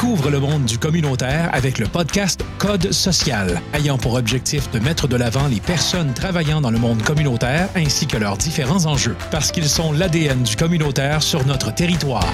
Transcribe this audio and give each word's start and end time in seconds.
Découvre 0.00 0.30
le 0.30 0.38
monde 0.38 0.64
du 0.64 0.78
communautaire 0.78 1.50
avec 1.52 1.80
le 1.80 1.86
podcast 1.86 2.44
Code 2.58 2.92
social, 2.92 3.60
ayant 3.74 3.98
pour 3.98 4.14
objectif 4.14 4.70
de 4.70 4.78
mettre 4.78 5.08
de 5.08 5.16
l'avant 5.16 5.48
les 5.48 5.58
personnes 5.58 6.14
travaillant 6.14 6.60
dans 6.60 6.70
le 6.70 6.78
monde 6.78 7.02
communautaire 7.02 7.68
ainsi 7.74 8.06
que 8.06 8.16
leurs 8.16 8.36
différents 8.36 8.86
enjeux, 8.86 9.16
parce 9.32 9.50
qu'ils 9.50 9.68
sont 9.68 9.90
l'ADN 9.90 10.44
du 10.44 10.54
communautaire 10.54 11.20
sur 11.20 11.44
notre 11.48 11.74
territoire. 11.74 12.32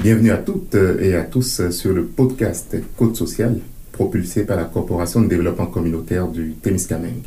Bienvenue 0.00 0.30
à 0.30 0.36
toutes 0.36 0.76
et 1.00 1.16
à 1.16 1.24
tous 1.24 1.70
sur 1.70 1.92
le 1.92 2.04
podcast 2.04 2.76
Code 2.96 3.16
social, 3.16 3.58
propulsé 3.90 4.44
par 4.44 4.58
la 4.58 4.64
Corporation 4.64 5.22
de 5.22 5.26
développement 5.26 5.66
communautaire 5.66 6.28
du 6.28 6.52
Témiscamingue. 6.52 7.26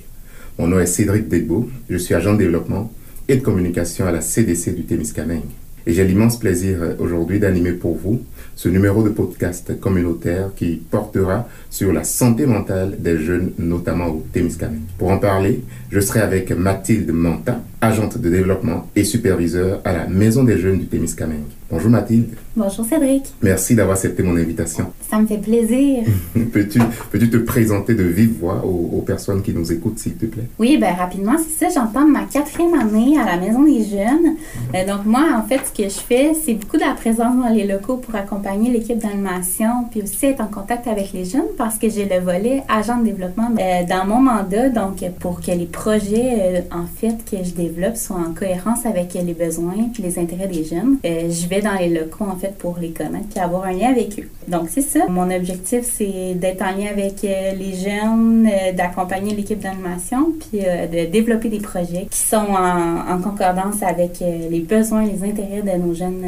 Mon 0.57 0.67
nom 0.67 0.79
est 0.79 0.85
Cédric 0.85 1.27
Degbo, 1.27 1.69
je 1.89 1.97
suis 1.97 2.15
agent 2.15 2.31
de 2.31 2.37
développement 2.37 2.93
et 3.27 3.35
de 3.35 3.41
communication 3.41 4.07
à 4.07 4.13
la 4.13 4.21
CDC 4.21 4.73
du 4.73 4.83
Témiscamingue. 4.83 5.41
Et 5.87 5.93
j'ai 5.93 6.03
l'immense 6.03 6.37
plaisir 6.37 6.77
aujourd'hui 6.99 7.39
d'animer 7.39 7.71
pour 7.71 7.97
vous 7.97 8.21
ce 8.55 8.69
numéro 8.69 9.03
de 9.03 9.09
podcast 9.09 9.79
communautaire 9.79 10.51
qui 10.55 10.81
portera 10.89 11.47
sur 11.69 11.91
la 11.91 12.03
santé 12.03 12.45
mentale 12.45 12.97
des 12.99 13.17
jeunes, 13.17 13.51
notamment 13.57 14.07
au 14.07 14.23
Témiscamingue. 14.31 14.81
Pour 14.97 15.09
en 15.11 15.17
parler, 15.17 15.61
je 15.91 15.99
serai 15.99 16.19
avec 16.19 16.51
Mathilde 16.51 17.11
Manta, 17.11 17.61
agente 17.81 18.17
de 18.19 18.29
développement 18.29 18.87
et 18.95 19.03
superviseur 19.03 19.81
à 19.83 19.93
la 19.93 20.07
Maison 20.07 20.43
des 20.43 20.59
jeunes 20.59 20.79
du 20.79 20.85
Témiscamingue. 20.85 21.39
Bonjour 21.71 21.89
Mathilde. 21.89 22.35
Bonjour 22.53 22.83
Cédric. 22.83 23.33
Merci 23.41 23.75
d'avoir 23.75 23.95
accepté 23.95 24.23
mon 24.23 24.35
invitation. 24.35 24.87
Ça 25.09 25.17
me 25.17 25.25
fait 25.25 25.37
plaisir. 25.37 26.03
peux-tu, 26.51 26.81
peux-tu 27.09 27.29
te 27.29 27.37
présenter 27.37 27.93
de 27.93 28.03
vive 28.03 28.39
voix 28.41 28.61
aux, 28.65 28.97
aux 28.97 29.01
personnes 29.01 29.41
qui 29.41 29.53
nous 29.53 29.71
écoutent, 29.71 29.99
s'il 29.99 30.15
te 30.15 30.25
plaît? 30.25 30.47
Oui, 30.59 30.77
ben 30.77 30.93
rapidement, 30.93 31.37
c'est 31.37 31.65
ça. 31.69 31.73
J'entends 31.73 32.05
ma 32.05 32.23
quatrième 32.23 32.73
année 32.73 33.17
à 33.17 33.25
la 33.25 33.37
Maison 33.37 33.63
des 33.63 33.85
jeunes. 33.85 34.35
Euh, 34.75 34.85
donc 34.85 35.05
moi, 35.05 35.27
en 35.33 35.43
fait, 35.47 35.61
ce 35.65 35.81
que 35.81 35.87
je 35.87 35.97
fais, 35.97 36.33
c'est 36.33 36.55
beaucoup 36.55 36.75
de 36.75 36.81
la 36.81 36.93
présence 36.93 37.37
dans 37.37 37.53
les 37.53 37.65
locaux 37.65 37.95
pour 37.95 38.15
accompagner 38.15 38.69
l'équipe 38.69 38.97
d'animation, 38.97 39.85
puis 39.89 40.01
aussi 40.01 40.25
être 40.25 40.41
en 40.41 40.47
contact 40.47 40.87
avec 40.87 41.13
les 41.13 41.23
jeunes 41.23 41.47
parce 41.57 41.77
que 41.77 41.89
j'ai 41.89 42.03
le 42.03 42.19
volet 42.19 42.63
agent 42.67 42.97
de 42.97 43.05
développement 43.05 43.49
euh, 43.57 43.85
dans 43.87 44.05
mon 44.05 44.21
mandat. 44.21 44.67
Donc 44.67 45.05
pour 45.19 45.39
que 45.39 45.51
les 45.51 45.67
projets, 45.67 46.33
euh, 46.37 46.61
en 46.71 46.85
fait, 46.85 47.15
que 47.23 47.41
je 47.45 47.53
développe 47.53 47.95
soient 47.95 48.17
en 48.17 48.33
cohérence 48.33 48.85
avec 48.85 49.13
les 49.13 49.33
besoins 49.33 49.75
et 49.97 50.01
les 50.01 50.19
intérêts 50.19 50.47
des 50.47 50.65
jeunes, 50.65 50.97
je 51.03 51.47
vais 51.47 51.60
dans 51.61 51.75
les 51.75 51.89
locaux, 51.89 52.25
en 52.25 52.35
fait, 52.35 52.55
pour 52.57 52.77
les 52.79 52.91
connaître 52.91 53.35
et 53.35 53.39
avoir 53.39 53.65
un 53.65 53.73
lien 53.73 53.91
avec 53.91 54.19
eux. 54.19 54.27
Donc, 54.47 54.69
c'est 54.69 54.81
ça. 54.81 55.07
Mon 55.07 55.29
objectif, 55.31 55.81
c'est 55.83 56.33
d'être 56.35 56.61
en 56.61 56.75
lien 56.75 56.89
avec 56.91 57.23
euh, 57.23 57.53
les 57.53 57.73
jeunes, 57.73 58.47
euh, 58.47 58.71
d'accompagner 58.73 59.35
l'équipe 59.35 59.59
d'animation, 59.59 60.33
puis 60.39 60.61
euh, 60.65 60.87
de 60.87 61.09
développer 61.11 61.49
des 61.49 61.59
projets 61.59 62.07
qui 62.09 62.19
sont 62.19 62.37
en, 62.37 63.19
concordance 63.21 63.83
avec 63.83 64.19
les 64.19 64.61
besoins, 64.61 65.05
les 65.05 65.23
intérêts 65.23 65.61
de 65.61 65.77
nos 65.77 65.93
jeunes 65.93 66.23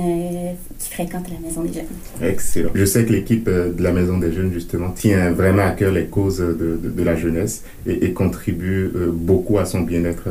qui 0.77 0.89
fréquentent 0.91 1.29
la 1.29 1.47
Maison 1.47 1.63
des 1.63 1.73
jeunes. 1.73 2.29
Excellent. 2.29 2.69
Je 2.75 2.85
sais 2.85 3.03
que 3.03 3.11
l'équipe 3.11 3.49
de 3.49 3.81
la 3.81 3.91
Maison 3.91 4.19
des 4.19 4.31
jeunes, 4.31 4.51
justement, 4.53 4.89
tient 4.91 5.31
vraiment 5.31 5.63
à 5.63 5.71
cœur 5.71 5.91
les 5.91 6.05
causes 6.05 6.37
de, 6.37 6.79
de, 6.83 7.03
la 7.03 7.15
jeunesse 7.15 7.63
et 7.87 8.13
contribue 8.13 8.91
beaucoup 9.11 9.57
à 9.57 9.65
son 9.65 9.81
bien-être 9.81 10.29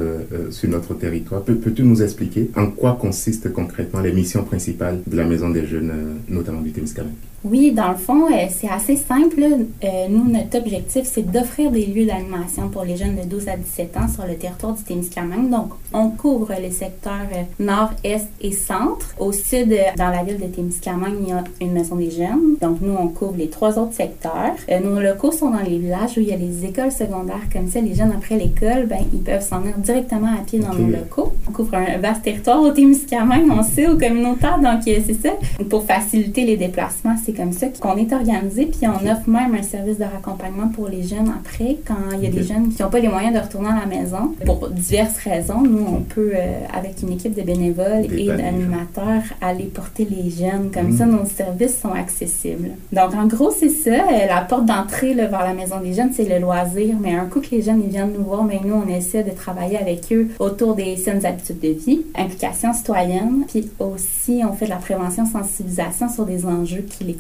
sur 0.51 0.69
notre 0.69 0.95
territoire. 0.95 1.43
Peux-tu 1.43 1.83
nous 1.83 2.03
expliquer 2.03 2.51
en 2.57 2.67
quoi 2.69 2.97
consistent 3.01 3.53
concrètement 3.53 4.01
les 4.01 4.13
missions 4.13 4.45
principales 4.45 4.92
de 5.07 5.17
la 5.17 5.25
Maison 5.25 5.51
des 5.51 5.67
jeunes, 5.67 5.93
notamment 6.29 6.61
du 6.63 6.73
Témiscamingue? 6.73 7.13
Oui, 7.45 7.73
dans 7.73 7.89
le 7.89 7.97
fond, 7.97 8.27
euh, 8.27 8.47
c'est 8.51 8.69
assez 8.69 8.95
simple. 8.95 9.43
Euh, 9.43 9.89
nous, 10.09 10.31
notre 10.31 10.59
objectif, 10.59 11.03
c'est 11.05 11.29
d'offrir 11.29 11.73
des 11.73 11.87
lieux 11.87 12.07
d'animation 12.07 12.69
pour 12.69 12.85
les 12.85 12.97
jeunes 12.97 13.17
de 13.17 13.25
12 13.25 13.49
à 13.49 13.57
17 13.57 13.97
ans 13.97 14.07
sur 14.07 14.25
le 14.27 14.37
territoire 14.37 14.75
du 14.75 14.83
Témiscamingue. 14.85 15.51
Donc, 15.51 15.73
on 15.93 16.11
couvre 16.11 16.53
les 16.61 16.71
secteurs 16.71 17.27
euh, 17.35 17.43
nord, 17.59 17.91
est 18.05 18.29
et 18.41 18.53
centre. 18.53 19.15
Au 19.19 19.33
sud, 19.33 19.77
dans 19.97 20.11
la 20.11 20.23
ville 20.23 20.39
de 20.39 20.47
Témiscamingue, 20.47 21.17
il 21.21 21.29
y 21.31 21.33
a 21.33 21.43
une 21.61 21.73
maison 21.73 21.97
des 21.97 22.13
jeunes. 22.13 22.57
Donc, 22.61 22.81
nous, 22.81 22.95
on 22.95 23.09
couvre 23.09 23.35
les 23.37 23.49
trois 23.49 23.77
autres 23.77 23.95
secteurs. 23.95 24.55
nos 24.85 25.01
locaux 25.01 25.33
sont 25.33 25.51
dans 25.51 25.63
les 25.63 25.79
villages 25.79 26.17
où 26.17 26.21
il 26.21 26.29
y 26.29 26.33
a 26.33 26.37
les 26.37 26.65
écoles 26.65 26.93
secondaires. 26.93 27.49
Comme 27.53 27.69
ça, 27.69 27.81
les 27.81 27.95
jeunes, 27.95 28.13
après 28.17 28.37
l'école, 28.37 28.87
ben, 28.87 29.01
ils 29.13 29.21
peuvent 29.21 29.43
s'en 29.43 29.59
venir 29.59 29.79
directement 29.79 30.33
à 30.33 30.45
pied 30.45 30.61
dans 30.61 30.75
nos 30.75 30.89
locaux. 30.89 31.33
On 31.49 31.53
couvre 31.53 31.75
un 31.75 31.99
vaste 31.99 32.23
territoire 32.23 32.63
au 32.63 32.71
Témiscamingue, 32.71 33.51
on 33.51 33.65
sait, 33.65 33.89
au 33.89 33.99
communautaire. 33.99 34.61
Donc, 34.61 34.83
c'est 34.85 35.15
ça. 35.15 35.31
Pour 35.69 35.85
faciliter 35.85 36.45
les 36.45 36.57
déplacements, 36.57 37.17
c'est 37.25 37.32
comme 37.33 37.53
ça 37.53 37.67
qu'on 37.81 37.97
est 37.97 38.13
organisé. 38.13 38.67
Puis 38.67 38.87
on 38.87 39.07
offre 39.11 39.29
même 39.29 39.55
un 39.55 39.63
service 39.63 39.99
de 39.99 40.05
raccompagnement 40.05 40.69
pour 40.69 40.89
les 40.89 41.03
jeunes 41.03 41.33
après, 41.39 41.77
quand 41.87 42.17
il 42.17 42.25
y 42.25 42.27
a 42.27 42.31
des 42.31 42.43
jeunes 42.43 42.71
qui 42.71 42.83
n'ont 42.83 42.91
pas 42.91 43.01
les 43.01 43.09
moyens 43.09 43.35
de 43.35 43.41
retourner 43.41 43.69
à 43.69 43.81
la 43.81 43.87
maison. 43.87 44.35
Pour 44.45 44.69
diverses 44.69 45.19
raisons, 45.19 45.63
nous, 45.63 45.87
on 45.87 46.01
peut, 46.01 46.33
euh, 46.35 46.61
avec 46.73 47.03
une 47.03 47.13
équipe 47.13 47.35
de 47.35 47.43
bénévoles 47.43 48.07
et 48.17 48.27
d'animateurs, 48.27 49.23
aller 49.41 49.65
porter 49.65 50.07
les 50.09 50.31
jeunes. 50.31 50.71
Comme 50.73 50.97
ça, 50.97 51.07
mm. 51.07 51.11
nos 51.11 51.25
services 51.25 51.81
sont 51.81 51.93
accessibles. 51.93 52.71
Donc, 52.93 53.15
en 53.15 53.27
gros, 53.27 53.51
c'est 53.51 53.69
ça. 53.69 53.91
Euh, 53.91 54.27
la 54.29 54.43
porte 54.43 54.67
d'entrée 54.67 55.15
vers 55.15 55.43
la 55.43 55.55
maison 55.55 55.81
des 55.81 55.93
jeunes, 55.93 56.11
c'est 56.13 56.29
le 56.29 56.39
loisir. 56.39 56.97
Mais 57.01 57.15
un 57.15 57.27
coup 57.27 57.41
que 57.41 57.51
les 57.51 57.63
jeunes 57.63 57.83
ils 57.85 57.91
viennent 57.91 58.13
nous 58.17 58.25
voir, 58.25 58.45
mais 58.45 58.61
nous, 58.65 58.75
on 58.75 58.89
essaie 58.89 59.23
de 59.23 59.31
travailler 59.31 59.79
avec 59.79 60.13
eux 60.13 60.29
autour 60.39 60.75
des 60.75 60.97
saines 60.97 61.25
habitudes 61.25 61.61
de 61.61 61.69
vie, 61.69 62.03
implication 62.17 62.73
citoyenne, 62.73 63.45
puis 63.49 63.71
aussi, 63.79 64.43
on 64.49 64.53
fait 64.53 64.67
de 64.67 64.71
la 64.71 64.77
prévention, 64.77 65.27
sensibilisation 65.27 66.09
sur 66.09 66.25
des 66.25 66.47
enjeux 66.47 66.85
qui 66.89 67.05
les 67.05 67.15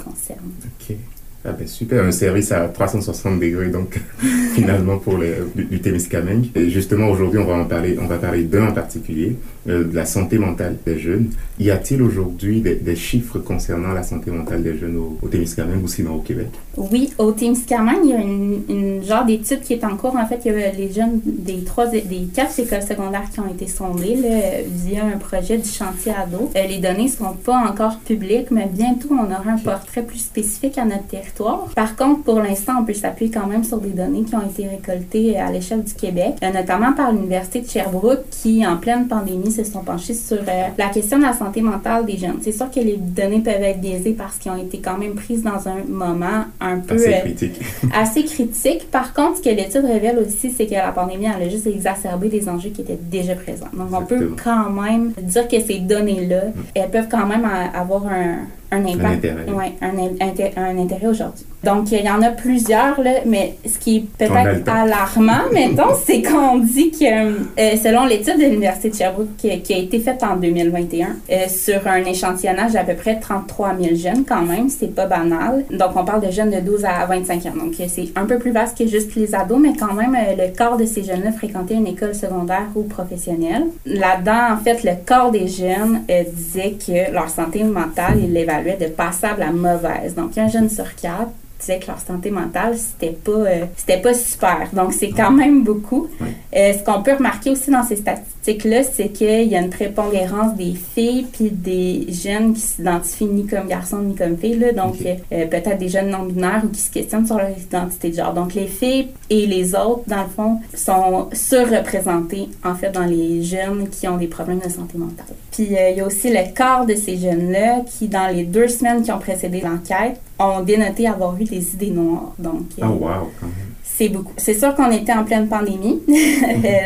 OK. 0.64 0.96
Ah 1.44 1.50
ben 1.50 1.66
super, 1.66 2.04
un 2.04 2.12
service 2.12 2.52
à 2.52 2.68
360 2.68 3.40
degrés 3.40 3.68
donc 3.68 4.00
finalement 4.54 4.98
pour 4.98 5.18
le, 5.18 5.50
du, 5.56 5.64
du 5.64 5.80
Témiscamingue. 5.80 6.46
Et 6.54 6.70
justement 6.70 7.08
aujourd'hui 7.08 7.40
on 7.40 7.44
va 7.44 7.54
en 7.54 7.64
parler, 7.64 7.98
on 8.00 8.06
va 8.06 8.18
parler 8.18 8.44
d'un 8.44 8.68
en 8.68 8.72
particulier, 8.72 9.36
euh, 9.68 9.84
de 9.84 9.94
la 9.94 10.04
santé 10.04 10.38
mentale 10.38 10.76
des 10.84 10.98
jeunes. 10.98 11.30
Y 11.58 11.70
a-t-il 11.70 12.02
aujourd'hui 12.02 12.60
des, 12.60 12.74
des, 12.76 12.96
chiffres 12.96 13.38
concernant 13.38 13.92
la 13.92 14.02
santé 14.02 14.30
mentale 14.30 14.62
des 14.62 14.76
jeunes 14.76 14.96
au, 14.96 15.18
au 15.22 15.28
Témiscamingue 15.28 15.82
ou 15.82 15.88
sinon 15.88 16.16
au 16.16 16.20
Québec? 16.20 16.48
Oui, 16.76 17.12
au 17.18 17.32
Témiscamingue, 17.32 18.04
il 18.04 18.10
y 18.10 18.14
a 18.14 18.20
une, 18.20 18.62
une 18.68 19.02
genre 19.04 19.24
d'étude 19.24 19.60
qui 19.60 19.74
est 19.74 19.84
en 19.84 19.96
cours. 19.96 20.16
En 20.16 20.26
fait, 20.26 20.40
il 20.44 20.52
y 20.52 20.62
a 20.62 20.72
les 20.72 20.92
jeunes 20.92 21.20
des 21.24 21.64
trois, 21.64 21.86
des 21.86 22.02
quatre 22.34 22.58
écoles 22.58 22.82
secondaires 22.82 23.28
qui 23.32 23.40
ont 23.40 23.48
été 23.48 23.66
sondées 23.66 24.16
là, 24.16 24.62
via 24.66 25.04
un 25.04 25.18
projet 25.18 25.58
du 25.58 25.68
chantier 25.68 26.12
ado. 26.12 26.50
Euh, 26.56 26.66
les 26.66 26.78
données 26.78 27.08
sont 27.08 27.34
pas 27.44 27.56
encore 27.56 27.98
publiques, 28.00 28.50
mais 28.50 28.68
bientôt 28.72 29.08
on 29.10 29.24
aura 29.24 29.50
un 29.50 29.58
portrait 29.58 30.02
plus 30.02 30.18
spécifique 30.18 30.78
à 30.78 30.84
notre 30.84 31.06
territoire 31.06 31.32
par 31.74 31.96
contre, 31.96 32.22
pour 32.22 32.40
l'instant, 32.40 32.74
on 32.80 32.84
peut 32.84 32.94
s'appuyer 32.94 33.30
quand 33.30 33.46
même 33.46 33.64
sur 33.64 33.78
des 33.78 33.90
données 33.90 34.22
qui 34.22 34.34
ont 34.34 34.46
été 34.46 34.66
récoltées 34.66 35.38
à 35.38 35.50
l'échelle 35.50 35.82
du 35.82 35.94
Québec, 35.94 36.34
euh, 36.42 36.50
notamment 36.50 36.92
par 36.92 37.12
l'Université 37.12 37.60
de 37.60 37.68
Sherbrooke 37.68 38.28
qui, 38.30 38.66
en 38.66 38.76
pleine 38.76 39.08
pandémie, 39.08 39.51
se 39.52 39.64
sont 39.64 39.80
penchés 39.80 40.14
sur 40.14 40.38
euh, 40.38 40.68
la 40.76 40.88
question 40.88 41.18
de 41.18 41.24
la 41.24 41.32
santé 41.32 41.60
mentale 41.60 42.06
des 42.06 42.16
jeunes. 42.16 42.38
C'est 42.40 42.52
sûr 42.52 42.70
que 42.70 42.80
les 42.80 42.96
données 42.96 43.40
peuvent 43.40 43.62
être 43.62 43.80
biaisées 43.80 44.12
parce 44.12 44.36
qu'ils 44.38 44.50
ont 44.50 44.56
été 44.56 44.78
quand 44.78 44.98
même 44.98 45.14
prises 45.14 45.42
dans 45.42 45.68
un 45.68 45.82
moment 45.88 46.44
un 46.60 46.78
peu 46.78 46.94
assez 46.94 47.20
critique. 47.20 47.60
assez 47.94 48.24
critique. 48.24 48.90
Par 48.90 49.12
contre, 49.12 49.38
ce 49.38 49.42
que 49.42 49.50
l'étude 49.50 49.84
révèle 49.84 50.18
aussi, 50.18 50.50
c'est 50.50 50.66
que 50.66 50.74
la 50.74 50.92
pandémie 50.92 51.26
elle 51.26 51.46
a 51.46 51.48
juste 51.48 51.66
exacerbé 51.66 52.28
des 52.28 52.48
enjeux 52.48 52.70
qui 52.70 52.82
étaient 52.82 52.98
déjà 53.00 53.34
présents. 53.34 53.70
Donc, 53.72 53.88
on 53.92 54.04
peut 54.04 54.34
quand 54.42 54.70
même 54.70 55.12
dire 55.22 55.48
que 55.48 55.60
ces 55.60 55.78
données-là, 55.78 56.46
mm. 56.46 56.62
elles 56.74 56.90
peuvent 56.90 57.08
quand 57.10 57.26
même 57.26 57.48
avoir 57.74 58.06
un, 58.06 58.38
un 58.70 58.84
impact. 58.84 59.04
Un 59.04 59.12
intérêt. 59.12 59.50
Ouais, 59.50 59.72
un, 59.80 60.62
un 60.62 60.78
intérêt 60.78 61.06
aujourd'hui. 61.06 61.44
Donc, 61.64 61.92
il 61.92 62.04
y 62.04 62.10
en 62.10 62.20
a 62.22 62.30
plusieurs, 62.30 63.00
là, 63.00 63.20
mais 63.24 63.56
ce 63.64 63.78
qui 63.78 63.98
est 63.98 64.00
peut-être 64.18 64.68
alarmant, 64.68 65.42
mettons, 65.52 65.94
c'est 66.04 66.20
qu'on 66.20 66.58
dit 66.58 66.90
que, 66.90 67.04
euh, 67.04 67.76
selon 67.82 68.04
l'étude 68.04 68.38
de 68.38 68.44
l'Université 68.44 68.90
de 68.90 68.94
Sherbrooke 68.96 69.36
qui, 69.38 69.60
qui, 69.60 69.74
a 69.74 69.78
été 69.78 70.00
faite 70.00 70.24
en 70.24 70.36
2021, 70.36 71.06
euh, 71.30 71.48
sur 71.48 71.86
un 71.86 72.04
échantillonnage 72.04 72.72
d'à 72.72 72.82
peu 72.82 72.94
près 72.94 73.20
33 73.20 73.76
000 73.80 73.94
jeunes, 73.94 74.24
quand 74.26 74.42
même, 74.42 74.68
c'est 74.68 74.92
pas 74.92 75.06
banal. 75.06 75.64
Donc, 75.70 75.90
on 75.94 76.04
parle 76.04 76.26
de 76.26 76.32
jeunes 76.32 76.50
de 76.50 76.58
12 76.58 76.84
à 76.84 77.06
25 77.06 77.46
ans. 77.46 77.56
Donc, 77.56 77.74
c'est 77.76 78.08
un 78.16 78.24
peu 78.24 78.38
plus 78.38 78.50
vaste 78.50 78.76
que 78.76 78.86
juste 78.86 79.14
les 79.14 79.32
ados, 79.32 79.60
mais 79.60 79.74
quand 79.78 79.94
même, 79.94 80.16
euh, 80.16 80.34
le 80.36 80.56
corps 80.56 80.76
de 80.76 80.84
ces 80.84 81.04
jeunes-là 81.04 81.30
fréquentait 81.30 81.74
une 81.74 81.86
école 81.86 82.14
secondaire 82.14 82.66
ou 82.74 82.82
professionnelle. 82.82 83.66
Là-dedans, 83.86 84.54
en 84.54 84.56
fait, 84.56 84.82
le 84.82 84.92
corps 85.06 85.30
des 85.30 85.46
jeunes 85.46 86.00
disait 86.34 86.74
que 86.84 87.12
leur 87.12 87.28
santé 87.28 87.62
mentale, 87.62 88.18
il 88.20 88.32
l'évaluait 88.32 88.76
de 88.80 88.86
passable 88.86 89.42
à 89.42 89.52
mauvaise. 89.52 90.14
Donc, 90.16 90.36
un 90.36 90.48
jeune 90.48 90.68
sur 90.68 90.94
quatre 90.96 91.30
que 91.66 91.86
leur 91.86 92.00
santé 92.00 92.30
mentale, 92.30 92.76
c'était 92.76 93.12
pas, 93.12 93.30
euh, 93.32 93.64
c'était 93.76 94.00
pas 94.00 94.14
super. 94.14 94.68
Donc, 94.72 94.92
c'est 94.92 95.10
quand 95.10 95.30
même 95.30 95.62
beaucoup. 95.62 96.08
Euh, 96.20 96.72
ce 96.72 96.82
qu'on 96.84 97.02
peut 97.02 97.14
remarquer 97.14 97.50
aussi 97.50 97.70
dans 97.70 97.82
ces 97.82 97.96
statistiques-là, 97.96 98.31
c'est 98.42 99.08
qu'il 99.08 99.48
y 99.48 99.56
a 99.56 99.60
une 99.60 99.70
prépondérance 99.70 100.56
des 100.56 100.74
filles 100.74 101.26
puis 101.32 101.50
des 101.50 102.06
jeunes 102.12 102.54
qui 102.54 102.60
s'identifient 102.60 103.26
ni 103.26 103.46
comme 103.46 103.68
garçons 103.68 103.98
ni 103.98 104.14
comme 104.16 104.36
filles. 104.36 104.58
Là. 104.58 104.72
Donc, 104.72 104.96
euh, 105.04 105.46
peut-être 105.46 105.78
des 105.78 105.88
jeunes 105.88 106.10
non-binaires 106.10 106.62
ou 106.64 106.68
qui 106.68 106.80
se 106.80 106.90
questionnent 106.90 107.26
sur 107.26 107.38
leur 107.38 107.50
identité 107.50 108.10
de 108.10 108.16
genre. 108.16 108.34
Donc, 108.34 108.54
les 108.54 108.66
filles 108.66 109.08
et 109.30 109.46
les 109.46 109.74
autres, 109.74 110.02
dans 110.08 110.22
le 110.22 110.28
fond, 110.28 110.60
sont 110.74 111.28
surreprésentés, 111.32 112.48
en 112.64 112.74
fait, 112.74 112.90
dans 112.90 113.04
les 113.04 113.42
jeunes 113.42 113.88
qui 113.88 114.08
ont 114.08 114.16
des 114.16 114.26
problèmes 114.26 114.60
de 114.60 114.68
santé 114.68 114.98
mentale. 114.98 115.36
Puis, 115.52 115.64
il 115.64 115.96
y 115.96 116.00
a 116.00 116.06
aussi 116.06 116.30
le 116.30 116.52
quart 116.52 116.84
de 116.84 116.94
ces 116.94 117.16
jeunes-là 117.16 117.82
qui, 117.86 118.08
dans 118.08 118.34
les 118.34 118.44
deux 118.44 118.68
semaines 118.68 119.02
qui 119.02 119.12
ont 119.12 119.18
précédé 119.18 119.60
l'enquête, 119.60 120.20
ont 120.38 120.62
dénoté 120.62 121.06
avoir 121.06 121.40
eu 121.40 121.44
des 121.44 121.74
idées 121.74 121.90
noires. 121.90 122.32
Donc, 122.38 122.62
oh, 122.80 122.86
wow, 122.86 123.30
quand 123.38 123.46
même 123.46 123.71
C'est 123.94 124.08
beaucoup. 124.08 124.32
C'est 124.38 124.54
sûr 124.54 124.74
qu'on 124.74 124.90
était 124.90 125.12
en 125.12 125.24
pleine 125.24 125.48
pandémie, 125.48 126.00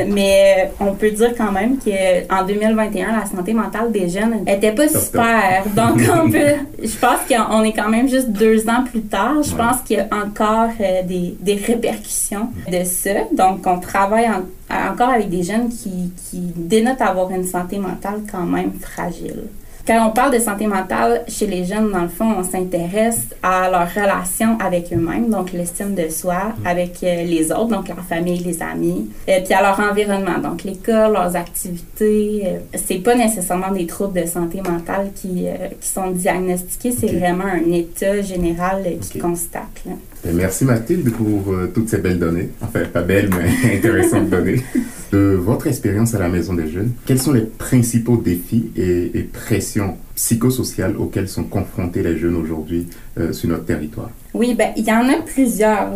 mais 0.09 0.71
on 0.81 0.93
peut 0.95 1.11
dire 1.11 1.35
quand 1.37 1.53
même 1.53 1.79
qu'en 1.79 2.45
2021, 2.45 3.19
la 3.21 3.27
santé 3.27 3.55
mentale 3.55 3.93
des 3.93 4.09
jeunes 4.09 4.45
n'était 4.45 4.73
pas 4.73 4.89
super. 4.89 5.65
Donc, 5.77 6.01
on 6.13 6.31
peut, 6.31 6.57
je 6.83 6.97
pense 6.97 7.21
qu'on 7.29 7.63
est 7.63 7.73
quand 7.73 7.89
même 7.89 8.09
juste 8.09 8.31
deux 8.31 8.69
ans 8.69 8.83
plus 8.91 9.03
tard. 9.03 9.43
Je 9.43 9.55
pense 9.55 9.83
qu'il 9.83 9.99
y 9.99 10.01
a 10.01 10.09
encore 10.13 10.71
euh, 10.81 11.03
des, 11.05 11.37
des, 11.41 11.55
répercussions 11.55 12.49
de 12.71 12.83
ça. 12.85 13.11
Donc, 13.33 13.65
on 13.67 13.79
travaille 13.79 14.29
encore 14.69 15.11
avec 15.11 15.29
des 15.29 15.45
jeunes 15.45 15.69
qui, 15.69 16.13
qui 16.29 16.41
dénotent 16.57 17.01
avoir 17.01 17.31
une 17.31 17.47
santé 17.47 17.79
mentale 17.79 18.23
quand 18.31 18.45
même 18.45 18.73
fragile. 18.81 19.45
Quand 19.87 20.09
on 20.09 20.11
parle 20.11 20.35
de 20.35 20.41
santé 20.41 20.67
mentale 20.67 21.23
chez 21.29 21.47
les 21.47 21.65
jeunes, 21.65 21.93
dans 21.93 22.03
le 22.03 22.09
fond, 22.09 22.35
on 22.37 22.43
s'intéresse 22.43 23.29
à 23.41 23.71
leur 23.71 23.89
relation 23.89 24.59
avec 24.59 24.93
eux-mêmes, 24.93 25.31
donc 25.31 25.53
l'estime 25.53 25.95
de 25.95 26.09
soi, 26.09 26.55
mm. 26.59 26.67
avec 26.67 27.05
euh, 27.05 27.23
les 27.23 27.53
autres, 27.53 27.69
donc 27.69 27.87
leur 27.87 28.01
famille, 28.01 28.39
les 28.39 28.61
amis, 28.61 29.09
et 29.29 29.35
euh, 29.35 29.41
puis 29.45 29.55
à 29.55 29.63
leur 29.63 29.79
environnement, 29.79 30.39
donc 30.43 30.65
l'école, 30.65 31.13
leurs 31.13 31.37
activités. 31.37 32.43
Euh, 32.47 32.59
c'est 32.75 32.99
pas 32.99 33.15
nécessairement 33.15 33.71
des 33.71 33.87
troubles 33.87 34.21
de 34.21 34.27
santé 34.27 34.61
mentale 34.61 35.11
qui, 35.15 35.47
qui 35.81 35.89
sont 35.89 36.11
diagnostiqués, 36.11 36.91
c'est 36.91 37.17
vraiment 37.17 37.45
un 37.45 37.71
état 37.71 38.21
général 38.23 38.83
qui 39.01 39.21
constate. 39.21 39.85
Merci 40.25 40.65
Mathilde 40.65 41.13
pour 41.13 41.55
toutes 41.73 41.89
ces 41.89 41.99
belles 41.99 42.19
données. 42.19 42.51
Enfin, 42.61 42.81
pas 42.93 43.03
belles, 43.03 43.31
mais 43.31 43.77
intéressantes 43.77 44.31
données. 44.31 44.65
De 45.13 45.35
votre 45.35 45.67
expérience 45.67 46.15
à 46.15 46.19
la 46.19 46.29
Maison 46.29 46.55
des 46.55 46.69
Jeunes, 46.69 46.93
quels 47.07 47.21
sont 47.21 47.33
les 47.33 47.43
principaux 47.43 48.17
défis 48.17 48.71
et, 48.77 49.29
pressions 49.33 49.97
psychosociales 50.15 50.97
auxquelles 50.97 51.29
sont 51.29 51.45
confrontés 51.45 52.03
les 52.03 52.19
jeunes 52.19 52.35
aujourd'hui 52.35 52.89
euh, 53.19 53.33
sur 53.33 53.49
notre 53.49 53.65
territoire? 53.65 54.11
Oui, 54.35 54.55
ben, 54.55 54.73
il 54.77 54.85
y 54.85 54.93
en 54.93 55.09
a 55.09 55.23
plusieurs 55.25 55.91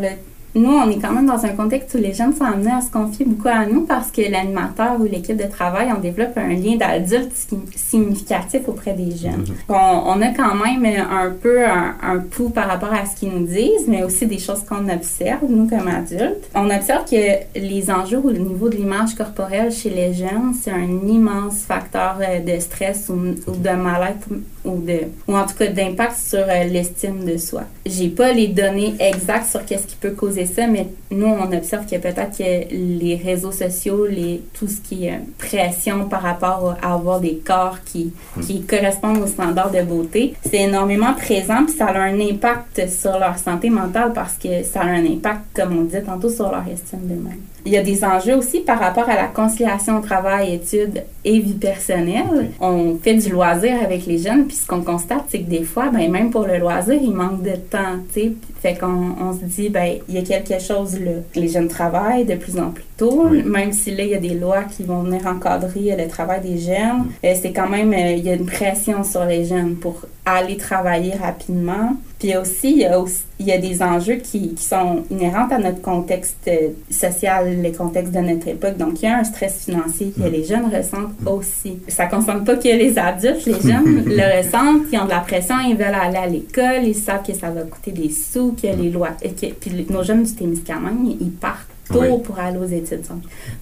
nous, 0.54 0.70
on 0.70 0.90
est 0.90 0.98
quand 0.98 1.12
même 1.12 1.26
dans 1.26 1.44
un 1.44 1.50
contexte 1.50 1.94
où 1.94 1.98
les 1.98 2.12
jeunes 2.12 2.34
sont 2.34 2.44
amenés 2.44 2.72
à 2.72 2.80
se 2.80 2.90
confier 2.90 3.24
beaucoup 3.24 3.48
à 3.48 3.66
nous 3.66 3.82
parce 3.82 4.10
que 4.10 4.22
l'animateur 4.22 5.00
ou 5.00 5.04
l'équipe 5.04 5.36
de 5.36 5.48
travail, 5.48 5.88
on 5.96 6.00
développe 6.00 6.36
un 6.36 6.48
lien 6.48 6.76
d'adulte 6.76 7.32
significatif 7.76 8.62
auprès 8.66 8.94
des 8.94 9.16
jeunes. 9.16 9.44
On, 9.68 10.20
a 10.20 10.28
quand 10.28 10.54
même 10.56 10.84
un 10.84 11.30
peu 11.30 11.64
un, 11.64 11.94
un, 12.02 12.18
pouls 12.18 12.50
par 12.50 12.68
rapport 12.68 12.92
à 12.92 13.06
ce 13.06 13.16
qu'ils 13.16 13.30
nous 13.30 13.46
disent, 13.46 13.86
mais 13.86 14.02
aussi 14.02 14.26
des 14.26 14.38
choses 14.38 14.64
qu'on 14.64 14.88
observe, 14.88 15.44
nous, 15.48 15.68
comme 15.68 15.86
adultes. 15.88 16.50
On 16.54 16.68
observe 16.70 17.04
que 17.08 17.58
les 17.58 17.90
enjeux 17.90 18.20
au 18.22 18.32
niveau 18.32 18.68
de 18.68 18.76
l'image 18.76 19.14
corporelle 19.14 19.70
chez 19.70 19.90
les 19.90 20.14
jeunes, 20.14 20.54
c'est 20.60 20.72
un 20.72 21.06
immense 21.06 21.60
facteur 21.60 22.18
euh, 22.20 22.40
de 22.40 22.60
stress 22.60 23.08
ou, 23.08 23.50
ou 23.50 23.56
de 23.56 23.70
mal-être 23.70 24.28
ou, 24.64 24.78
de, 24.80 25.00
ou 25.28 25.36
en 25.36 25.46
tout 25.46 25.54
cas 25.54 25.68
d'impact 25.68 26.16
sur 26.16 26.40
euh, 26.40 26.64
l'estime 26.64 27.24
de 27.24 27.36
soi. 27.36 27.62
J'ai 27.86 28.08
pas 28.08 28.32
les 28.32 28.48
données 28.48 28.94
exactes 28.98 29.50
sur 29.50 29.64
qu'est-ce 29.64 29.86
qui 29.86 29.96
peut 29.96 30.10
causer 30.10 30.46
ça, 30.46 30.66
mais 30.66 30.86
nous, 31.10 31.26
on 31.26 31.52
observe 31.52 31.86
que 31.86 31.96
peut-être 31.96 32.36
que 32.36 32.74
les 32.74 33.16
réseaux 33.16 33.52
sociaux, 33.52 34.06
les, 34.06 34.42
tout 34.54 34.68
ce 34.68 34.80
qui 34.80 35.06
est 35.06 35.20
pression 35.38 36.08
par 36.08 36.22
rapport 36.22 36.76
à 36.82 36.94
avoir 36.94 37.20
des 37.20 37.36
corps 37.36 37.78
qui, 37.84 38.12
hmm. 38.36 38.40
qui 38.40 38.62
correspondent 38.62 39.18
aux 39.18 39.26
standards 39.26 39.70
de 39.70 39.82
beauté, 39.82 40.34
c'est 40.44 40.62
énormément 40.62 41.14
présent, 41.14 41.64
puis 41.64 41.74
ça 41.76 41.86
a 41.86 42.00
un 42.00 42.20
impact 42.20 42.88
sur 42.88 43.18
leur 43.18 43.38
santé 43.38 43.70
mentale 43.70 44.12
parce 44.14 44.34
que 44.34 44.62
ça 44.62 44.82
a 44.82 44.86
un 44.86 45.04
impact, 45.04 45.40
comme 45.54 45.78
on 45.78 45.82
disait 45.82 46.02
tantôt, 46.02 46.28
sur 46.28 46.50
leur 46.50 46.64
estime 46.68 47.00
d'eux-mêmes. 47.02 47.40
Il 47.66 47.72
y 47.72 47.76
a 47.76 47.82
des 47.82 48.04
enjeux 48.04 48.36
aussi 48.36 48.60
par 48.60 48.78
rapport 48.78 49.08
à 49.08 49.14
la 49.14 49.26
conciliation 49.26 50.00
travail-études 50.00 51.02
et 51.24 51.38
vie 51.40 51.54
personnelle. 51.54 52.50
On 52.60 52.96
fait 52.96 53.14
du 53.14 53.30
loisir 53.30 53.74
avec 53.82 54.06
les 54.06 54.18
jeunes, 54.18 54.46
puis 54.50 54.56
ce 54.56 54.66
qu'on 54.66 54.82
constate, 54.82 55.26
c'est 55.28 55.42
que 55.42 55.48
des 55.48 55.62
fois, 55.62 55.90
ben, 55.90 56.10
même 56.10 56.30
pour 56.30 56.44
le 56.44 56.58
loisir, 56.58 56.98
il 57.00 57.12
manque 57.12 57.40
de 57.44 57.54
temps, 57.54 58.00
tu 58.12 58.20
sais. 58.20 58.32
Fait 58.60 58.74
qu'on 58.74 59.14
on 59.20 59.32
se 59.32 59.44
dit, 59.44 59.68
ben, 59.68 59.98
il 60.08 60.16
y 60.16 60.18
a 60.18 60.22
quelque 60.22 60.60
chose 60.60 60.98
là. 60.98 61.12
Les 61.36 61.46
jeunes 61.46 61.68
travaillent 61.68 62.24
de 62.24 62.34
plus 62.34 62.58
en 62.58 62.70
plus 62.70 62.82
tôt, 62.96 63.28
même 63.28 63.72
si 63.72 63.94
là, 63.94 64.02
il 64.02 64.10
y 64.10 64.14
a 64.16 64.18
des 64.18 64.34
lois 64.34 64.64
qui 64.64 64.82
vont 64.82 65.02
venir 65.02 65.24
encadrer 65.24 65.94
le 65.96 66.08
travail 66.08 66.40
des 66.40 66.58
jeunes. 66.58 67.06
Euh, 67.24 67.32
c'est 67.40 67.52
quand 67.52 67.68
même, 67.68 67.92
euh, 67.92 68.10
il 68.10 68.24
y 68.24 68.28
a 68.28 68.34
une 68.34 68.46
pression 68.46 69.04
sur 69.04 69.24
les 69.24 69.44
jeunes 69.44 69.76
pour 69.76 70.04
aller 70.26 70.56
travailler 70.56 71.14
rapidement. 71.14 71.96
Puis 72.20 72.36
aussi, 72.36 72.72
il 72.72 72.78
y 72.80 72.84
a, 72.84 73.00
aussi, 73.00 73.22
il 73.38 73.46
y 73.46 73.52
a 73.52 73.56
des 73.56 73.82
enjeux 73.82 74.16
qui, 74.16 74.54
qui, 74.54 74.62
sont 74.62 75.04
inhérents 75.10 75.48
à 75.50 75.58
notre 75.58 75.80
contexte 75.80 76.36
euh, 76.48 76.68
social, 76.90 77.62
le 77.62 77.72
contexte 77.72 78.12
de 78.12 78.18
notre 78.18 78.46
époque. 78.48 78.76
Donc, 78.76 79.00
il 79.00 79.06
y 79.06 79.08
a 79.08 79.16
un 79.16 79.24
stress 79.24 79.64
financier 79.64 80.12
que 80.14 80.28
mm. 80.28 80.30
les 80.30 80.44
jeunes 80.44 80.66
ressentent 80.66 81.18
mm. 81.22 81.28
aussi. 81.28 81.78
Ça 81.88 82.04
ne 82.04 82.10
concerne 82.10 82.44
pas 82.44 82.56
que 82.56 82.68
les 82.68 82.98
adultes, 82.98 83.46
les 83.46 83.54
jeunes 83.54 84.04
le 84.06 84.38
ressentent, 84.38 84.82
ils 84.92 84.98
ont 84.98 85.06
de 85.06 85.10
la 85.10 85.20
pression, 85.20 85.54
ils 85.66 85.74
veulent 85.74 85.94
aller 85.94 86.18
à 86.18 86.26
l'école, 86.26 86.84
ils 86.84 86.94
savent 86.94 87.22
que 87.26 87.32
ça 87.32 87.48
va 87.48 87.62
coûter 87.62 87.92
des 87.92 88.10
sous, 88.10 88.52
que 88.52 88.66
les 88.66 88.90
lois... 88.90 89.16
Que, 89.22 89.46
puis 89.46 89.86
nos 89.88 90.02
jeunes 90.02 90.24
du 90.24 90.34
Témiscamingue, 90.34 91.16
ils 91.18 91.30
partent 91.30 91.68
tôt 91.90 92.18
pour 92.18 92.38
aller 92.38 92.58
aux 92.58 92.66
études. 92.66 93.02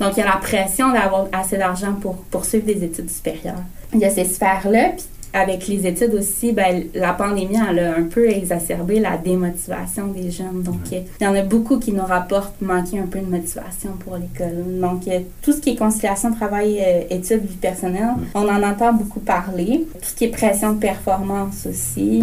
Donc, 0.00 0.16
il 0.16 0.18
y 0.18 0.22
a 0.22 0.26
la 0.26 0.40
pression 0.40 0.92
d'avoir 0.92 1.28
assez 1.32 1.56
d'argent 1.56 1.92
pour 1.92 2.16
poursuivre 2.16 2.66
des 2.66 2.82
études 2.82 3.08
supérieures. 3.08 3.62
Il 3.94 4.00
y 4.00 4.04
a 4.04 4.10
ces 4.10 4.24
sphères-là, 4.24 4.90
puis 4.96 5.06
avec 5.32 5.68
les 5.68 5.86
études 5.86 6.14
aussi, 6.14 6.52
ben, 6.52 6.84
la 6.94 7.12
pandémie, 7.12 7.58
elle 7.70 7.78
a 7.78 7.96
un 7.96 8.04
peu 8.04 8.28
exacerbé 8.28 9.00
la 9.00 9.16
démotivation 9.16 10.08
des 10.08 10.30
jeunes. 10.30 10.62
Donc, 10.62 10.90
il 10.90 11.04
y 11.20 11.26
en 11.26 11.34
a 11.34 11.42
beaucoup 11.42 11.78
qui 11.78 11.92
nous 11.92 12.04
rapportent 12.04 12.60
manquer 12.60 12.98
un 12.98 13.06
peu 13.06 13.18
de 13.20 13.26
motivation 13.26 13.90
pour 14.00 14.16
l'école. 14.16 14.80
Donc, 14.80 15.02
tout 15.42 15.52
ce 15.52 15.60
qui 15.60 15.70
est 15.70 15.76
conciliation 15.76 16.32
travail, 16.32 16.78
euh, 16.80 17.02
études, 17.10 17.44
vie 17.44 17.56
personnelle, 17.56 18.14
on 18.34 18.48
en 18.48 18.62
entend 18.62 18.92
beaucoup 18.92 19.20
parler. 19.20 19.86
Tout 19.92 20.08
ce 20.08 20.14
qui 20.14 20.24
est 20.24 20.28
pression 20.28 20.72
de 20.72 20.80
performance 20.80 21.66
aussi. 21.66 22.22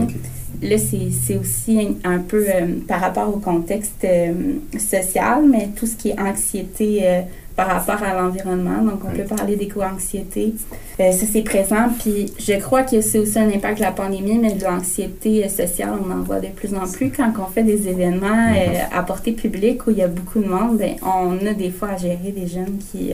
Là, 0.62 0.78
c'est 0.78 1.38
aussi 1.38 1.98
un 2.04 2.20
peu 2.20 2.46
euh, 2.48 2.80
par 2.88 3.02
rapport 3.02 3.28
au 3.28 3.40
contexte 3.40 4.06
euh, 4.06 4.34
social, 4.78 5.44
mais 5.50 5.70
tout 5.76 5.86
ce 5.86 5.96
qui 5.96 6.10
est 6.10 6.20
anxiété 6.20 7.24
par 7.56 7.68
rapport 7.68 8.04
à 8.04 8.14
l'environnement. 8.14 8.82
Donc, 8.82 9.02
on 9.06 9.16
peut 9.16 9.24
parler 9.24 9.56
d'éco-anxiété. 9.56 10.54
Euh, 11.00 11.12
ça, 11.12 11.26
c'est 11.32 11.42
présent. 11.42 11.90
Puis, 12.00 12.34
je 12.38 12.54
crois 12.60 12.84
que 12.84 13.02
c'est 13.02 13.18
aussi 13.18 13.40
un 13.40 13.48
impact 13.48 13.78
de 13.78 13.84
la 13.84 13.92
pandémie, 13.92 14.38
mais 14.38 14.54
de 14.54 14.64
l'anxiété 14.64 15.46
euh, 15.46 15.50
sociale, 15.50 15.94
on 15.94 16.12
en 16.12 16.22
voit 16.22 16.40
de 16.40 16.48
plus 16.48 16.74
en 16.76 16.86
plus. 16.86 17.12
Quand 17.12 17.32
on 17.40 17.50
fait 17.50 17.64
des 17.64 17.88
événements 17.88 18.54
euh, 18.56 18.80
à 18.92 19.04
portée 19.04 19.32
publique 19.32 19.88
où 19.88 19.92
il 19.92 19.98
y 19.98 20.04
a 20.04 20.08
beaucoup 20.08 20.40
de 20.40 20.48
monde, 20.48 20.78
ben, 20.78 20.96
on 21.02 21.46
a 21.46 21.54
des 21.54 21.72
fois 21.72 21.90
à 21.90 21.98
gérer 21.98 22.34
des 22.36 22.48
jeunes 22.48 22.78
qui, 22.92 23.14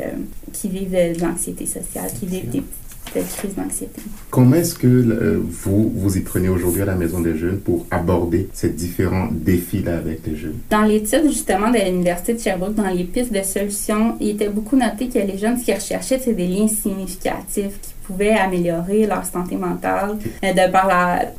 qui 0.54 0.70
vivent 0.70 0.92
de 0.92 1.22
l'anxiété 1.22 1.66
sociale, 1.66 2.10
qui 2.20 2.26
vivent 2.26 2.50
des 2.50 2.64
crise 3.20 3.56
d'anxiété. 3.56 4.02
Comment 4.30 4.56
est-ce 4.56 4.76
que 4.76 4.88
euh, 4.88 5.40
vous 5.44 5.92
vous 5.96 6.18
y 6.18 6.22
prenez 6.22 6.50
aujourd'hui 6.50 6.82
à 6.82 6.86
la 6.86 6.96
Maison 6.96 7.20
des 7.20 7.38
Jeunes 7.38 7.60
pour 7.60 7.86
aborder 7.92 8.48
ces 8.54 8.70
différents 8.70 9.28
défis-là 9.32 9.98
avec 9.98 10.26
les 10.26 10.36
jeunes? 10.36 10.58
Dans 10.70 10.84
l'étude 10.84 11.24
justement 11.26 11.70
de 11.70 11.78
l'Université 11.78 12.34
de 12.34 12.40
Sherbrooke, 12.40 12.76
dans 12.76 12.90
les 12.90 13.04
pistes 13.04 13.34
de 13.34 13.44
solutions, 13.44 14.16
il 14.20 14.30
était 14.30 14.50
beaucoup 14.50 14.76
noté 14.76 15.10
que 15.10 15.20
les 15.20 15.38
jeunes, 15.38 15.58
ce 15.58 15.66
qu'ils 15.66 15.76
recherchaient, 15.76 16.20
c'est 16.24 16.34
des 16.34 16.48
liens 16.48 16.68
significatifs 16.68 17.80
qui 17.82 17.94
pouvaient 18.04 18.32
améliorer 18.32 19.06
leur 19.06 19.26
santé 19.26 19.56
mentale 19.56 20.18
euh, 20.44 20.54
de 20.54 20.72
par 20.72 20.90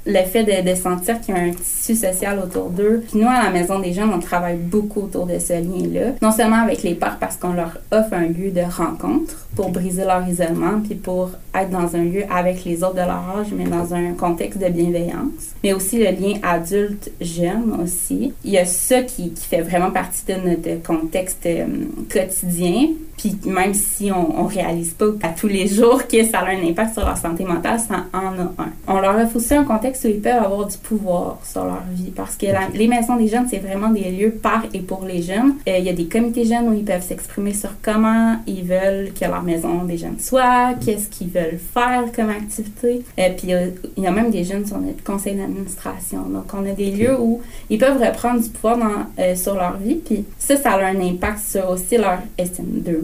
le 0.06 0.22
fait 0.24 0.44
de, 0.44 0.74
sentir 0.74 1.20
qu'il 1.20 1.34
y 1.34 1.38
a 1.38 1.42
un 1.42 1.50
tissu 1.50 1.94
social 1.94 2.38
autour 2.38 2.70
d'eux. 2.70 3.04
Puis 3.08 3.20
nous, 3.20 3.28
à 3.28 3.44
la 3.44 3.50
Maison 3.50 3.78
des 3.78 3.92
Jeunes, 3.92 4.10
on 4.14 4.20
travaille 4.20 4.56
beaucoup 4.56 5.02
autour 5.02 5.26
de 5.26 5.38
ce 5.38 5.52
lien-là. 5.52 6.12
Non 6.22 6.32
seulement 6.32 6.62
avec 6.62 6.82
les 6.82 6.94
parcs 6.94 7.20
parce 7.20 7.36
qu'on 7.36 7.52
leur 7.52 7.78
offre 7.90 8.12
un 8.14 8.26
lieu 8.26 8.50
de 8.50 8.62
rencontre 8.62 9.46
pour 9.54 9.70
briser 9.70 10.04
leur 10.04 10.26
isolement, 10.26 10.80
puis 10.82 10.94
pour 10.94 11.30
être 11.54 11.70
dans 11.70 11.94
un 11.94 12.04
lieu 12.04 12.24
avec 12.34 12.64
les 12.64 12.82
autres 12.82 12.94
de 12.94 13.00
leur 13.00 13.38
âge, 13.38 13.48
mais 13.54 13.64
dans 13.64 13.92
un 13.92 14.12
contexte 14.12 14.58
de 14.58 14.68
bienveillance. 14.68 15.52
Mais 15.62 15.72
aussi 15.72 15.98
le 15.98 16.10
lien 16.10 16.38
adulte-jeune 16.42 17.78
aussi. 17.82 18.32
Il 18.44 18.50
y 18.50 18.58
a 18.58 18.64
ça 18.64 19.02
qui, 19.02 19.30
qui, 19.32 19.44
fait 19.44 19.60
vraiment 19.60 19.90
partie 19.90 20.24
de 20.26 20.34
notre 20.34 20.82
contexte 20.82 21.44
euh, 21.46 21.66
quotidien. 22.10 22.88
Puis 23.16 23.36
même 23.44 23.74
si 23.74 24.10
on, 24.10 24.40
on 24.40 24.46
réalise 24.46 24.94
pas 24.94 25.06
à 25.22 25.28
tous 25.28 25.48
les 25.48 25.66
jours 25.66 26.06
que 26.06 26.24
ça 26.24 26.40
a 26.40 26.50
un 26.50 26.66
impact 26.66 26.94
sur 26.94 27.04
leur 27.04 27.16
santé 27.16 27.44
mentale, 27.44 27.78
ça 27.78 28.04
en 28.12 28.38
a 28.38 28.62
un. 28.62 28.72
On 28.88 29.00
leur 29.00 29.16
offre 29.16 29.36
aussi 29.36 29.54
un 29.54 29.64
contexte 29.64 30.04
où 30.04 30.08
ils 30.08 30.20
peuvent 30.20 30.42
avoir 30.42 30.66
du 30.66 30.76
pouvoir 30.78 31.38
sur 31.44 31.64
leur 31.64 31.82
vie 31.92 32.10
parce 32.10 32.36
que 32.36 32.46
les 32.74 32.88
maisons 32.88 33.16
des 33.16 33.28
jeunes, 33.28 33.46
c'est 33.48 33.58
vraiment 33.58 33.90
des 33.90 34.10
lieux 34.10 34.30
par 34.30 34.64
et 34.72 34.80
pour 34.80 35.04
les 35.04 35.22
jeunes. 35.22 35.54
Euh, 35.68 35.78
il 35.78 35.84
y 35.84 35.88
a 35.88 35.92
des 35.92 36.06
comités 36.06 36.44
jeunes 36.44 36.68
où 36.68 36.72
ils 36.72 36.84
peuvent 36.84 37.02
s'exprimer 37.02 37.54
sur 37.54 37.70
comment 37.82 38.36
ils 38.46 38.64
veulent 38.64 39.12
que 39.12 39.24
leur 39.24 39.42
maison 39.42 39.84
des 39.84 39.98
jeunes 39.98 40.18
soit, 40.18 40.74
qu'est-ce 40.84 41.08
qu'ils 41.08 41.28
veulent 41.28 41.58
faire 41.58 42.04
comme 42.14 42.30
activité. 42.30 43.02
Et 43.16 43.24
euh, 43.24 43.28
puis 43.36 43.48
il 43.96 44.02
y, 44.02 44.06
a 44.06 44.10
même 44.10 44.30
des 44.30 44.44
jeunes 44.44 44.66
sur 44.66 44.78
notre 44.78 45.02
conseil 45.04 45.34
d'administration. 45.34 46.22
Donc 46.22 46.44
on 46.54 46.64
a 46.68 46.72
des 46.72 46.90
lieux 46.90 47.18
où 47.18 47.40
ils 47.70 47.78
peuvent 47.78 48.00
reprendre 48.00 48.40
du 48.40 48.48
pouvoir 48.48 48.78
dans, 48.78 49.06
euh, 49.18 49.34
sur 49.34 49.54
leur 49.54 49.76
vie. 49.76 49.96
Puis 49.96 50.24
ça, 50.38 50.56
ça 50.56 50.72
a 50.72 50.84
un 50.84 51.00
impact 51.00 51.38
sur 51.38 51.70
aussi 51.70 51.96
leur 51.96 52.18
estime 52.38 52.80
d'eux 52.80 53.01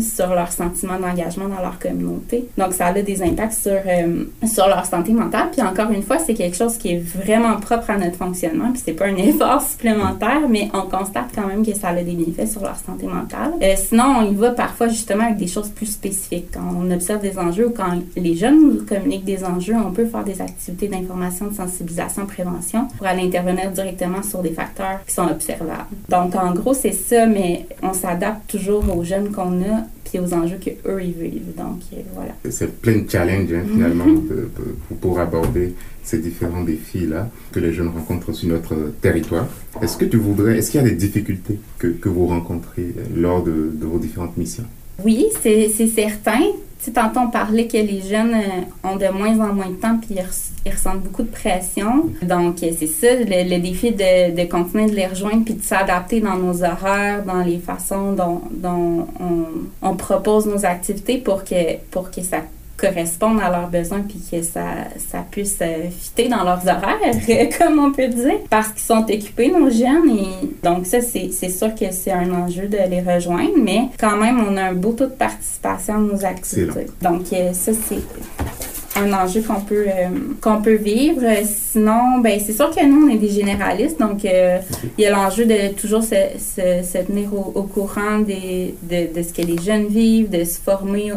sur 0.00 0.28
leur 0.34 0.52
sentiment 0.52 0.98
d'engagement 0.98 1.48
dans 1.48 1.60
leur 1.62 1.78
communauté. 1.78 2.48
Donc, 2.56 2.72
ça 2.72 2.86
a 2.86 2.92
des 2.92 3.22
impacts 3.22 3.54
sur, 3.54 3.72
euh, 3.72 4.24
sur 4.46 4.66
leur 4.68 4.86
santé 4.86 5.12
mentale. 5.12 5.48
Puis 5.52 5.62
encore 5.62 5.90
une 5.90 6.02
fois, 6.02 6.18
c'est 6.18 6.34
quelque 6.34 6.56
chose 6.56 6.76
qui 6.76 6.92
est 6.92 6.98
vraiment 6.98 7.56
propre 7.56 7.90
à 7.90 7.96
notre 7.96 8.16
fonctionnement. 8.16 8.70
Puis 8.72 8.82
c'est 8.84 8.92
pas 8.92 9.06
un 9.06 9.16
effort 9.16 9.62
supplémentaire, 9.62 10.48
mais 10.48 10.70
on 10.74 10.82
constate 10.82 11.30
quand 11.34 11.46
même 11.46 11.64
que 11.64 11.74
ça 11.74 11.88
a 11.88 11.94
des 11.94 12.12
bienfaits 12.12 12.50
sur 12.50 12.62
leur 12.62 12.76
santé 12.76 13.06
mentale. 13.06 13.52
Euh, 13.62 13.74
sinon, 13.76 14.16
on 14.20 14.30
y 14.30 14.34
va 14.34 14.50
parfois 14.50 14.88
justement 14.88 15.24
avec 15.24 15.36
des 15.36 15.46
choses 15.46 15.68
plus 15.68 15.86
spécifiques. 15.86 16.48
Quand 16.52 16.68
on 16.78 16.90
observe 16.90 17.20
des 17.20 17.38
enjeux 17.38 17.68
ou 17.68 17.70
quand 17.70 17.98
les 18.16 18.34
jeunes 18.34 18.60
nous 18.60 18.84
communiquent 18.84 19.24
des 19.24 19.44
enjeux, 19.44 19.74
on 19.74 19.92
peut 19.92 20.06
faire 20.06 20.24
des 20.24 20.40
activités 20.40 20.88
d'information, 20.88 21.46
de 21.46 21.54
sensibilisation, 21.54 22.22
de 22.22 22.28
prévention 22.28 22.86
pour 22.96 23.06
aller 23.06 23.22
intervenir 23.22 23.70
directement 23.70 24.22
sur 24.22 24.40
des 24.40 24.50
facteurs 24.50 25.00
qui 25.06 25.14
sont 25.14 25.26
observables. 25.26 25.86
Donc, 26.08 26.34
en 26.34 26.52
gros, 26.52 26.74
c'est 26.74 26.92
ça, 26.92 27.26
mais 27.26 27.66
on 27.82 27.92
s'adapte 27.92 28.50
toujours 28.50 28.84
aux 28.96 29.04
jeunes 29.04 29.31
qu'on 29.32 29.62
a 29.62 29.86
puis 30.04 30.18
aux 30.18 30.32
enjeux 30.34 30.58
qu'eux, 30.58 31.02
ils 31.02 31.12
vivent. 31.12 31.54
Donc, 31.56 31.80
euh, 31.92 31.96
voilà. 32.14 32.34
C'est 32.50 32.80
plein 32.80 32.98
de 32.98 33.10
challenges, 33.10 33.52
hein, 33.52 33.64
finalement, 33.70 34.04
pour 35.00 35.18
aborder 35.18 35.74
ces 36.04 36.18
différents 36.18 36.62
défis-là 36.62 37.30
que 37.52 37.60
les 37.60 37.72
jeunes 37.72 37.88
rencontrent 37.88 38.32
sur 38.32 38.48
notre 38.48 38.74
territoire. 39.00 39.46
Est-ce 39.80 39.96
que 39.96 40.04
tu 40.04 40.18
voudrais, 40.18 40.58
est-ce 40.58 40.70
qu'il 40.70 40.82
y 40.82 40.84
a 40.84 40.88
des 40.88 40.96
difficultés 40.96 41.58
que, 41.78 41.86
que 41.88 42.08
vous 42.08 42.26
rencontrez 42.26 42.94
lors 43.16 43.42
de, 43.42 43.70
de 43.72 43.86
vos 43.86 43.98
différentes 43.98 44.36
missions? 44.36 44.64
Oui, 45.04 45.26
c'est 45.42 45.68
certain. 45.88 46.42
Sais, 46.82 46.90
tantôt, 46.90 47.20
on 47.20 47.30
parlait 47.30 47.68
que 47.68 47.76
les 47.76 48.00
jeunes 48.00 48.34
euh, 48.34 48.88
ont 48.88 48.96
de 48.96 49.06
moins 49.06 49.38
en 49.38 49.54
moins 49.54 49.68
de 49.68 49.76
temps 49.76 49.98
puis 49.98 50.16
ils, 50.16 50.72
ressentent 50.72 51.00
beaucoup 51.00 51.22
de 51.22 51.28
pression. 51.28 52.10
Donc, 52.22 52.60
euh, 52.64 52.72
c'est 52.76 52.88
ça, 52.88 53.06
le, 53.14 53.60
défi 53.60 53.92
de, 53.92 54.50
continuer 54.50 54.86
de 54.86 54.96
les 54.96 55.06
rejoindre 55.06 55.44
puis 55.44 55.54
de 55.54 55.62
s'adapter 55.62 56.20
dans 56.20 56.34
nos 56.34 56.64
horaires, 56.64 57.24
dans 57.24 57.44
les 57.44 57.58
façons 57.58 58.14
dont, 58.14 58.42
dont 58.50 59.06
on, 59.20 59.44
on, 59.80 59.94
propose 59.94 60.46
nos 60.46 60.66
activités 60.66 61.18
pour 61.18 61.44
que, 61.44 61.76
pour 61.92 62.10
que 62.10 62.20
ça 62.20 62.38
correspondent 62.82 63.40
à 63.40 63.50
leurs 63.50 63.68
besoins 63.68 64.00
puis 64.00 64.20
que 64.30 64.42
ça, 64.42 64.64
ça 64.98 65.24
puisse 65.30 65.58
euh, 65.62 65.88
fitter 65.90 66.28
dans 66.28 66.42
leurs 66.42 66.62
horaires, 66.66 67.48
comme 67.58 67.78
on 67.78 67.92
peut 67.92 68.08
dire, 68.08 68.40
parce 68.50 68.68
qu'ils 68.68 68.82
sont 68.82 69.04
occupés, 69.08 69.50
nos 69.50 69.70
jeunes. 69.70 70.10
Et 70.10 70.48
donc, 70.62 70.86
ça, 70.86 70.98
c'est 71.00 71.30
sûr 71.30 71.74
que 71.74 71.90
c'est 71.92 72.12
un 72.12 72.32
enjeu 72.32 72.66
de 72.66 72.78
les 72.90 73.00
rejoindre, 73.00 73.56
mais 73.56 73.88
quand 73.98 74.16
même, 74.16 74.44
on 74.46 74.56
a 74.56 74.64
un 74.64 74.74
beau 74.74 74.92
taux 74.92 75.06
de 75.06 75.12
participation 75.12 75.94
à 75.94 75.98
nos 75.98 76.24
activités. 76.24 76.86
Donc, 77.00 77.32
euh, 77.32 77.52
ça, 77.52 77.72
c'est 77.72 79.00
un 79.00 79.12
enjeu 79.12 79.40
qu'on 79.40 79.60
peut 79.60 79.86
euh, 79.88 80.08
qu'on 80.40 80.60
peut 80.60 80.74
vivre. 80.74 81.22
Sinon, 81.44 82.18
ben 82.18 82.38
c'est 82.44 82.52
sûr 82.52 82.70
que 82.70 82.84
nous 82.84 83.06
on 83.06 83.10
est 83.10 83.16
des 83.16 83.30
généralistes, 83.30 83.98
donc 83.98 84.22
il 84.24 84.60
y 84.98 85.06
a 85.06 85.10
l'enjeu 85.10 85.46
de 85.46 85.72
toujours 85.72 86.02
se, 86.02 86.14
se, 86.38 86.98
tenir 86.98 87.32
au, 87.32 87.62
courant 87.62 88.18
des, 88.18 88.74
de, 88.82 89.14
de, 89.14 89.22
ce 89.22 89.32
que 89.32 89.40
les 89.40 89.56
jeunes 89.56 89.86
vivent, 89.86 90.28
de 90.28 90.44
se 90.44 90.58
former 90.58 91.10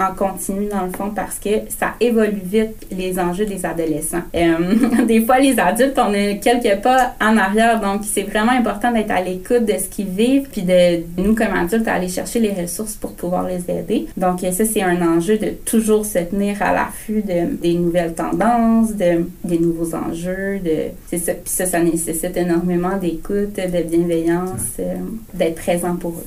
en 0.00 0.12
continu 0.14 0.66
dans 0.66 0.84
le 0.84 0.90
fond 0.90 1.10
parce 1.14 1.38
que 1.38 1.50
ça 1.68 1.94
évolue 2.00 2.42
vite 2.44 2.86
les 2.90 3.18
enjeux 3.18 3.46
des 3.46 3.64
adolescents. 3.64 4.22
Euh, 4.34 5.04
des 5.06 5.24
fois 5.24 5.38
les 5.38 5.58
adultes 5.58 5.98
on 5.98 6.12
est 6.12 6.38
quelques 6.42 6.82
pas 6.82 7.14
en 7.20 7.36
arrière 7.36 7.80
donc 7.80 8.02
c'est 8.04 8.22
vraiment 8.22 8.52
important 8.52 8.90
d'être 8.90 9.10
à 9.10 9.20
l'écoute 9.20 9.64
de 9.64 9.78
ce 9.78 9.88
qu'ils 9.88 10.08
vivent 10.08 10.48
puis 10.50 10.62
de 10.62 11.02
nous 11.16 11.34
comme 11.34 11.54
adultes 11.54 11.86
aller 11.86 12.08
chercher 12.08 12.40
les 12.40 12.52
ressources 12.52 12.94
pour 12.94 13.12
pouvoir 13.12 13.46
les 13.46 13.70
aider. 13.70 14.06
Donc 14.16 14.40
ça 14.40 14.64
c'est 14.64 14.82
un 14.82 15.00
enjeu 15.16 15.38
de 15.38 15.50
toujours 15.50 16.04
se 16.04 16.18
tenir 16.18 16.60
à 16.62 16.72
l'affût 16.72 17.22
de 17.22 17.54
des 17.56 17.74
nouvelles 17.74 18.14
tendances, 18.14 18.94
de 18.94 19.26
des 19.44 19.58
nouveaux 19.58 19.94
enjeux, 19.94 20.58
de 20.58 20.90
c'est 21.08 21.18
ça 21.18 21.34
puis 21.34 21.50
ça 21.50 21.66
ça 21.66 21.80
nécessite 21.80 22.36
énormément 22.36 22.96
d'écoute, 22.96 23.54
de 23.56 23.82
bienveillance, 23.82 24.78
euh, 24.80 24.94
d'être 25.34 25.56
présent 25.56 25.96
pour 25.96 26.12
eux. 26.12 26.26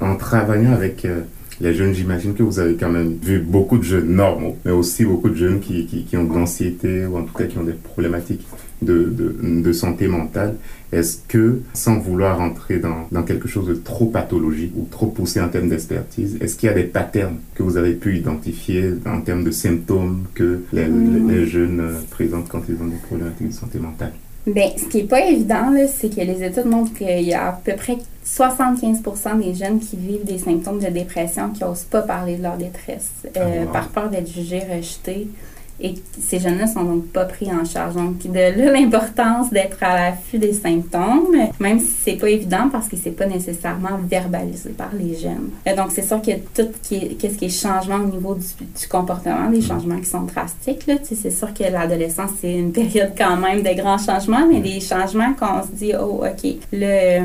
En 0.00 0.16
travaillant 0.16 0.72
avec 0.72 1.04
euh, 1.04 1.22
les 1.60 1.74
jeunes, 1.74 1.92
j'imagine 1.92 2.34
que 2.34 2.42
vous 2.42 2.58
avez 2.58 2.74
quand 2.74 2.90
même 2.90 3.16
vu 3.22 3.40
beaucoup 3.40 3.78
de 3.78 3.82
jeunes 3.82 4.14
normaux, 4.14 4.56
mais 4.64 4.70
aussi 4.70 5.04
beaucoup 5.04 5.28
de 5.28 5.34
jeunes 5.34 5.60
qui, 5.60 5.86
qui, 5.86 6.04
qui 6.04 6.16
ont 6.16 6.24
de 6.24 6.32
l'anxiété 6.32 7.06
ou 7.06 7.16
en 7.16 7.22
tout 7.22 7.34
cas 7.34 7.44
qui 7.44 7.58
ont 7.58 7.64
des 7.64 7.72
problématiques 7.72 8.46
de, 8.80 9.04
de, 9.04 9.62
de 9.62 9.72
santé 9.72 10.06
mentale. 10.06 10.54
Est-ce 10.92 11.18
que, 11.26 11.60
sans 11.74 11.98
vouloir 11.98 12.38
rentrer 12.38 12.78
dans, 12.78 13.08
dans, 13.10 13.22
quelque 13.24 13.48
chose 13.48 13.66
de 13.66 13.74
trop 13.74 14.06
pathologique 14.06 14.72
ou 14.76 14.86
trop 14.90 15.06
poussé 15.06 15.40
en 15.40 15.48
termes 15.48 15.68
d'expertise, 15.68 16.38
est-ce 16.40 16.56
qu'il 16.56 16.68
y 16.68 16.72
a 16.72 16.74
des 16.74 16.84
patterns 16.84 17.38
que 17.54 17.62
vous 17.62 17.76
avez 17.76 17.94
pu 17.94 18.16
identifier 18.16 18.94
en 19.04 19.20
termes 19.20 19.44
de 19.44 19.50
symptômes 19.50 20.24
que 20.34 20.62
les, 20.72 20.86
les 20.86 21.46
jeunes 21.46 21.82
présentent 22.10 22.48
quand 22.48 22.62
ils 22.68 22.80
ont 22.80 22.86
des 22.86 22.96
problématiques 23.06 23.48
de 23.48 23.52
santé 23.52 23.78
mentale? 23.78 24.12
Bien, 24.48 24.70
ce 24.78 24.86
qui 24.86 24.98
n'est 24.98 25.08
pas 25.08 25.26
évident, 25.26 25.74
c'est 25.88 26.08
que 26.08 26.20
les 26.22 26.42
études 26.42 26.64
montrent 26.64 26.94
qu'il 26.94 27.20
y 27.20 27.34
a 27.34 27.48
à 27.48 27.52
peu 27.52 27.76
près 27.76 27.98
75% 28.24 29.40
des 29.40 29.54
jeunes 29.54 29.78
qui 29.78 29.96
vivent 29.96 30.24
des 30.24 30.38
symptômes 30.38 30.78
de 30.78 30.88
dépression 30.88 31.50
qui 31.50 31.62
n'osent 31.62 31.84
pas 31.84 32.00
parler 32.02 32.36
de 32.36 32.42
leur 32.42 32.56
détresse 32.56 33.10
euh, 33.36 33.64
ah, 33.66 33.72
par 33.72 33.88
peur 33.88 34.08
d'être 34.08 34.28
jugés, 34.30 34.60
rejetés. 34.60 35.28
Et 35.80 35.94
ces 36.20 36.40
jeunes-là 36.40 36.66
sont 36.66 36.82
donc 36.82 37.06
pas 37.06 37.24
pris 37.24 37.48
en 37.52 37.64
charge. 37.64 37.94
Donc, 37.94 38.18
de 38.22 38.32
là 38.32 38.72
l'importance 38.72 39.50
d'être 39.50 39.82
à 39.82 39.94
l'affût 39.94 40.38
des 40.38 40.52
symptômes, 40.52 41.36
même 41.60 41.78
si 41.78 41.94
c'est 42.04 42.16
pas 42.16 42.30
évident 42.30 42.68
parce 42.70 42.88
que 42.88 42.96
c'est 42.96 43.12
pas 43.12 43.26
nécessairement 43.26 43.98
verbalisé 44.08 44.70
par 44.70 44.90
les 44.92 45.16
jeunes. 45.16 45.50
Et 45.66 45.74
donc, 45.74 45.90
c'est 45.92 46.02
sûr 46.02 46.20
que 46.20 46.32
tout 46.54 46.68
qu'est-ce 46.88 47.38
qui 47.38 47.44
est 47.44 47.48
changement 47.48 47.96
au 47.96 48.08
niveau 48.08 48.34
du, 48.34 48.88
comportement, 48.88 49.50
des 49.50 49.60
changements 49.60 49.98
qui 49.98 50.06
sont 50.06 50.22
drastiques, 50.22 50.90
c'est 51.02 51.30
sûr 51.30 51.52
que 51.54 51.64
l'adolescence, 51.64 52.30
c'est 52.40 52.54
une 52.54 52.72
période 52.72 53.12
quand 53.16 53.36
même 53.36 53.62
de 53.62 53.80
grands 53.80 53.98
changements, 53.98 54.46
mais 54.50 54.60
des 54.60 54.80
changements 54.80 55.34
qu'on 55.34 55.62
se 55.62 55.72
dit, 55.72 55.92
oh, 55.98 56.24
OK, 56.24 56.54
là, 56.72 56.86
euh, 56.86 57.20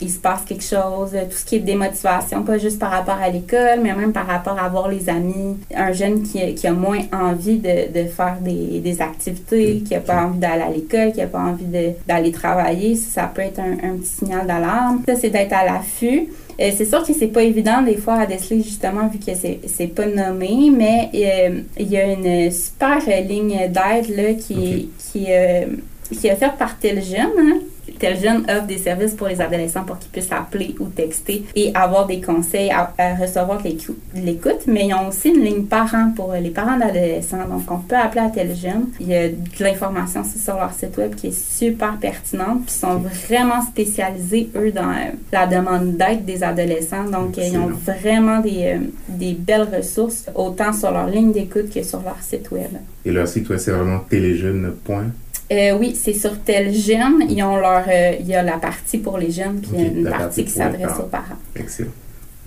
il 0.00 0.10
se 0.10 0.18
passe 0.18 0.42
quelque 0.44 0.64
chose, 0.64 1.10
tout 1.12 1.36
ce 1.36 1.44
qui 1.44 1.56
est 1.56 1.60
démotivation, 1.60 2.42
pas 2.42 2.58
juste 2.58 2.78
par 2.78 2.90
rapport 2.90 3.18
à 3.20 3.28
l'école, 3.30 3.80
mais 3.82 3.94
même 3.94 4.12
par 4.12 4.26
rapport 4.26 4.58
à 4.58 4.68
voir 4.68 4.88
les 4.88 5.08
amis, 5.08 5.56
un 5.74 5.92
jeune 5.92 6.22
qui, 6.22 6.66
a 6.66 6.72
moins 6.72 7.00
envie 7.12 7.58
de 7.58 7.95
faire 8.04 8.38
des, 8.40 8.80
des 8.80 9.00
activités, 9.00 9.78
qui 9.78 9.94
n'a 9.94 10.00
pas 10.00 10.24
envie 10.24 10.38
d'aller 10.38 10.62
à 10.62 10.70
l'école, 10.70 11.12
qui 11.12 11.18
n'a 11.18 11.26
pas 11.26 11.40
envie 11.40 11.66
d'aller 12.06 12.32
travailler, 12.32 12.94
ça, 12.96 13.30
peut 13.34 13.42
être 13.42 13.60
un, 13.60 13.72
un 13.72 13.96
petit 13.96 14.10
signal 14.10 14.46
d'alarme. 14.46 15.02
Ça, 15.06 15.16
c'est 15.16 15.30
d'être 15.30 15.52
à 15.52 15.64
l'affût. 15.64 16.28
Euh, 16.58 16.70
c'est 16.74 16.86
sûr 16.86 17.04
que 17.04 17.12
c'est 17.12 17.26
pas 17.26 17.42
évident 17.42 17.82
des 17.82 17.96
fois 17.96 18.14
à 18.14 18.26
déceler 18.26 18.62
justement 18.62 19.08
vu 19.08 19.18
que 19.18 19.34
c'est, 19.34 19.60
c'est 19.66 19.88
pas 19.88 20.06
nommé, 20.06 20.70
mais 20.74 21.10
euh, 21.14 21.60
il 21.78 21.90
y 21.90 21.98
a 21.98 22.12
une 22.12 22.50
super 22.50 22.98
ligne 23.28 23.68
d'aide 23.68 24.16
là 24.16 24.32
qui, 24.34 24.90
qui, 24.98 25.26
euh, 25.28 25.66
qui 26.10 26.26
est 26.26 26.36
faite 26.36 26.56
par 26.58 26.78
tel 26.78 27.02
jeune. 27.02 27.30
Hein 27.38 27.58
tel 27.98 28.18
jeune 28.18 28.44
offre 28.48 28.66
des 28.66 28.78
services 28.78 29.14
pour 29.14 29.28
les 29.28 29.40
adolescents 29.40 29.84
pour 29.84 29.98
qu'ils 29.98 30.10
puissent 30.10 30.32
appeler 30.32 30.74
ou 30.80 30.86
texter 30.86 31.44
et 31.54 31.72
avoir 31.74 32.06
des 32.06 32.20
conseils, 32.20 32.70
à, 32.70 32.92
recevoir 33.14 33.62
de 33.62 33.68
l'écoute. 34.14 34.66
Mais 34.66 34.86
ils 34.86 34.94
ont 34.94 35.08
aussi 35.08 35.30
une 35.30 35.42
ligne 35.42 35.64
parent 35.64 36.12
pour 36.14 36.32
les 36.32 36.50
parents 36.50 36.78
d'adolescents. 36.78 37.46
Donc, 37.48 37.70
on 37.70 37.78
peut 37.78 37.96
appeler 37.96 38.22
à 38.22 38.30
tel 38.30 38.54
jeune. 38.54 38.86
Il 39.00 39.08
y 39.08 39.14
a 39.14 39.28
de 39.28 39.34
l'information 39.60 40.22
sur 40.24 40.54
leur 40.54 40.72
site 40.72 40.96
web 40.96 41.14
qui 41.14 41.28
est 41.28 41.38
super 41.58 41.96
pertinente. 41.96 42.64
Puis, 42.66 42.74
ils 42.76 42.80
sont 42.80 42.98
vraiment 42.98 43.62
spécialisés, 43.62 44.50
eux, 44.56 44.72
dans 44.72 44.92
la 45.32 45.46
demande 45.46 45.96
d'aide 45.96 46.24
des 46.24 46.42
adolescents. 46.42 47.04
Donc, 47.04 47.36
ils 47.36 47.56
ont 47.56 47.68
vraiment 47.68 48.40
des, 48.40 48.76
euh, 48.76 48.78
des 49.08 49.32
belles 49.32 49.68
ressources, 49.74 50.26
autant 50.34 50.72
sur 50.72 50.90
leur 50.90 51.06
ligne 51.06 51.32
d'écoute 51.32 51.72
que 51.72 51.82
sur 51.82 52.02
leur 52.02 52.18
site 52.20 52.50
web. 52.50 52.70
Et 53.04 53.12
leur 53.12 53.28
site 53.28 53.48
web, 53.48 53.58
c'est 53.58 53.70
vraiment 53.72 54.00
téléjeune.com 54.00 55.12
euh, 55.52 55.76
oui, 55.78 55.94
c'est 55.94 56.12
sur 56.12 56.38
tel 56.40 56.74
jeune. 56.74 57.24
Ils 57.28 57.42
ont 57.42 57.56
leur, 57.56 57.84
euh, 57.88 58.12
il 58.18 58.26
y 58.26 58.34
a 58.34 58.42
la 58.42 58.58
partie 58.58 58.98
pour 58.98 59.18
les 59.18 59.30
jeunes, 59.30 59.60
puis 59.60 59.70
il 59.74 59.80
y 59.80 59.84
a 59.84 59.88
une 59.88 60.08
partie, 60.08 60.44
qui 60.44 60.50
s'adresse 60.50 60.98
aux 60.98 61.08
parents. 61.08 61.36
Excellent. 61.54 61.90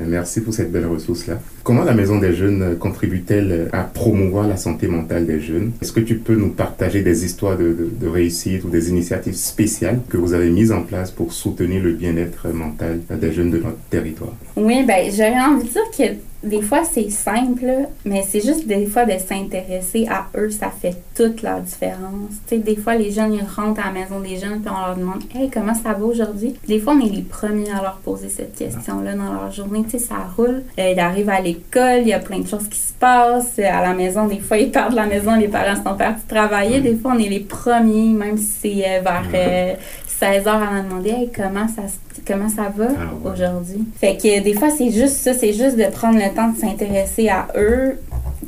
Merci 0.02 0.40
pour 0.40 0.54
cette 0.54 0.72
belle 0.72 0.86
ressource-là. 0.86 1.40
Comment 1.62 1.84
la 1.84 1.94
Maison 1.94 2.20
des 2.20 2.34
Jeunes 2.34 2.78
contribue-t-elle 2.80 3.68
à 3.74 3.84
promouvoir 3.84 4.48
la 4.48 4.56
santé 4.56 4.88
mentale 4.88 5.26
des 5.26 5.42
jeunes? 5.42 5.74
Est-ce 5.82 5.92
que 5.92 6.00
tu 6.00 6.16
peux 6.16 6.36
nous 6.36 6.52
partager 6.52 7.02
des 7.02 7.26
histoires 7.26 7.58
de, 7.58 7.74
de, 7.74 7.90
de, 8.00 8.08
réussite 8.08 8.64
ou 8.64 8.70
des 8.70 8.90
initiatives 8.90 9.36
spéciales 9.36 10.00
que 10.08 10.16
vous 10.16 10.34
avez 10.34 10.52
mises 10.52 10.72
en 10.72 10.84
place 10.84 11.12
pour 11.12 11.34
soutenir 11.34 11.84
le 11.84 11.92
bien-être 11.92 12.48
mental 12.48 13.02
des 13.10 13.34
jeunes 13.34 13.52
de 13.52 13.58
notre 13.58 13.78
territoire? 13.90 14.32
Oui, 14.56 14.86
ben 14.88 15.12
j'aurais 15.12 15.42
envie 15.42 15.68
de 15.68 15.74
dire 15.74 15.92
que 15.98 16.29
des 16.44 16.62
fois, 16.62 16.84
c'est 16.86 17.10
simple, 17.10 17.88
mais 18.06 18.24
c'est 18.28 18.40
juste 18.40 18.66
des 18.66 18.86
fois 18.86 19.06
de 19.06 19.18
s'intéresser 19.18 20.08
à 20.10 20.28
eux, 20.38 20.50
ça 20.50 20.70
fait 20.70 20.96
toute 21.14 21.42
la 21.42 21.60
différence. 21.60 22.32
Tu 22.48 22.56
sais, 22.56 22.58
des 22.60 22.78
fois, 22.78 22.96
les 22.96 23.12
jeunes, 23.12 23.34
ils 23.34 23.44
rentrent 23.44 23.82
à 23.82 23.86
la 23.86 24.00
maison 24.00 24.20
des 24.22 24.38
jeunes, 24.38 24.62
puis 24.62 24.72
on 24.74 24.86
leur 24.86 24.96
demande 24.96 25.24
Hey, 25.36 25.50
comment 25.50 25.74
ça 25.74 25.94
va 25.94 26.06
aujourd'hui 26.06 26.56
Des 26.68 26.80
fois, 26.80 26.94
on 26.94 27.06
est 27.06 27.10
les 27.10 27.24
premiers 27.24 27.72
à 27.72 27.82
leur 27.82 27.98
poser 27.98 28.30
cette 28.30 28.56
question-là 28.56 29.16
dans 29.16 29.34
leur 29.34 29.52
journée. 29.52 29.84
Tu 29.84 29.92
sais, 29.92 30.00
ça 30.00 30.16
roule. 30.38 30.64
Euh, 30.80 30.94
ils 30.94 31.00
arrivent 31.00 31.30
à 31.30 31.42
l'école, 31.42 32.02
il 32.02 32.08
y 32.08 32.14
a 32.14 32.20
plein 32.20 32.40
de 32.40 32.48
choses 32.48 32.68
qui 32.70 32.80
se 32.80 32.94
passent. 32.94 33.60
À 33.60 33.82
la 33.82 33.94
maison, 33.94 34.26
des 34.28 34.40
fois, 34.40 34.58
ils 34.60 34.72
partent 34.72 34.92
de 34.92 34.96
la 34.96 35.08
maison, 35.08 35.36
les 35.36 35.50
parents 35.50 35.76
sont 35.76 35.98
partis 35.98 36.26
travailler. 36.26 36.80
Des 36.80 36.96
fois, 36.96 37.14
on 37.16 37.20
est 37.20 37.30
les 37.30 37.42
premiers, 37.42 38.14
même 38.14 38.38
si 38.38 38.48
c'est 38.62 38.84
euh, 38.86 39.02
vers 39.02 39.78
16 40.20 40.46
euh, 40.46 40.50
heures 40.50 40.62
à 40.62 40.82
demander 40.82 41.12
Hey, 41.12 41.32
comment 41.34 41.68
ça 41.68 41.84
comment 42.28 42.50
ça 42.50 42.72
va 42.76 42.88
ah, 42.90 43.30
aujourd'hui? 43.30 43.86
Fait 44.00 44.18
que 44.18 44.42
des 44.44 44.54
fois, 44.54 44.70
c'est 44.70 44.92
juste 44.92 45.16
ça, 45.16 45.34
c'est 45.34 45.54
juste 45.54 45.78
de 45.78 45.86
prendre 45.86 46.20
le 46.20 46.34
temps 46.36 46.50
de 46.50 46.58
s'intéresser 46.58 47.30
à 47.30 47.48
eux, 47.56 47.98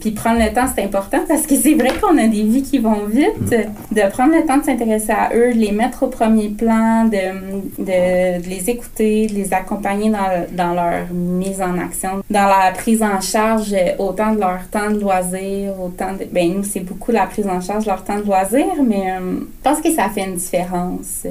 puis 0.02 0.12
prendre 0.12 0.40
le 0.44 0.52
temps, 0.54 0.66
c'est 0.76 0.84
important 0.84 1.20
parce 1.28 1.46
que 1.46 1.56
c'est 1.56 1.76
vrai 1.76 1.92
qu'on 2.02 2.18
a 2.18 2.28
des 2.28 2.44
vies 2.44 2.64
qui 2.64 2.80
vont 2.80 3.06
vite. 3.06 3.52
Mm. 3.52 3.96
De 3.96 4.10
prendre 4.12 4.36
le 4.36 4.46
temps 4.46 4.58
de 4.58 4.64
s'intéresser 4.64 5.12
à 5.12 5.30
eux, 5.36 5.54
de 5.54 5.60
les 5.60 5.72
mettre 5.72 6.04
au 6.04 6.08
premier 6.08 6.50
plan, 6.50 7.06
de, 7.06 7.82
de, 7.82 8.50
les 8.50 8.70
écouter, 8.70 9.28
de 9.28 9.34
les 9.34 9.54
accompagner 9.54 10.10
dans, 10.10 10.46
dans, 10.52 10.74
leur 10.74 11.06
mise 11.14 11.62
en 11.62 11.78
action, 11.78 12.24
dans 12.30 12.48
la 12.48 12.72
prise 12.74 13.04
en 13.04 13.22
charge 13.22 13.76
autant 14.00 14.34
de 14.34 14.40
leur 14.40 14.68
temps 14.70 14.90
de 14.90 15.00
loisir, 15.00 15.80
autant 15.80 16.14
de... 16.14 16.26
Ben 16.32 16.52
nous, 16.54 16.64
c'est 16.64 16.80
beaucoup 16.82 17.12
la 17.12 17.28
prise 17.28 17.48
en 17.48 17.62
charge 17.62 17.86
de 17.86 17.90
leur 17.90 18.04
temps 18.04 18.18
de 18.18 18.26
loisir, 18.26 18.66
mais 18.86 19.12
euh, 19.12 19.40
je 19.40 19.70
pense 19.70 19.82
que 19.82 19.92
ça 19.92 20.10
fait 20.10 20.26
une 20.26 20.36
différence. 20.36 21.28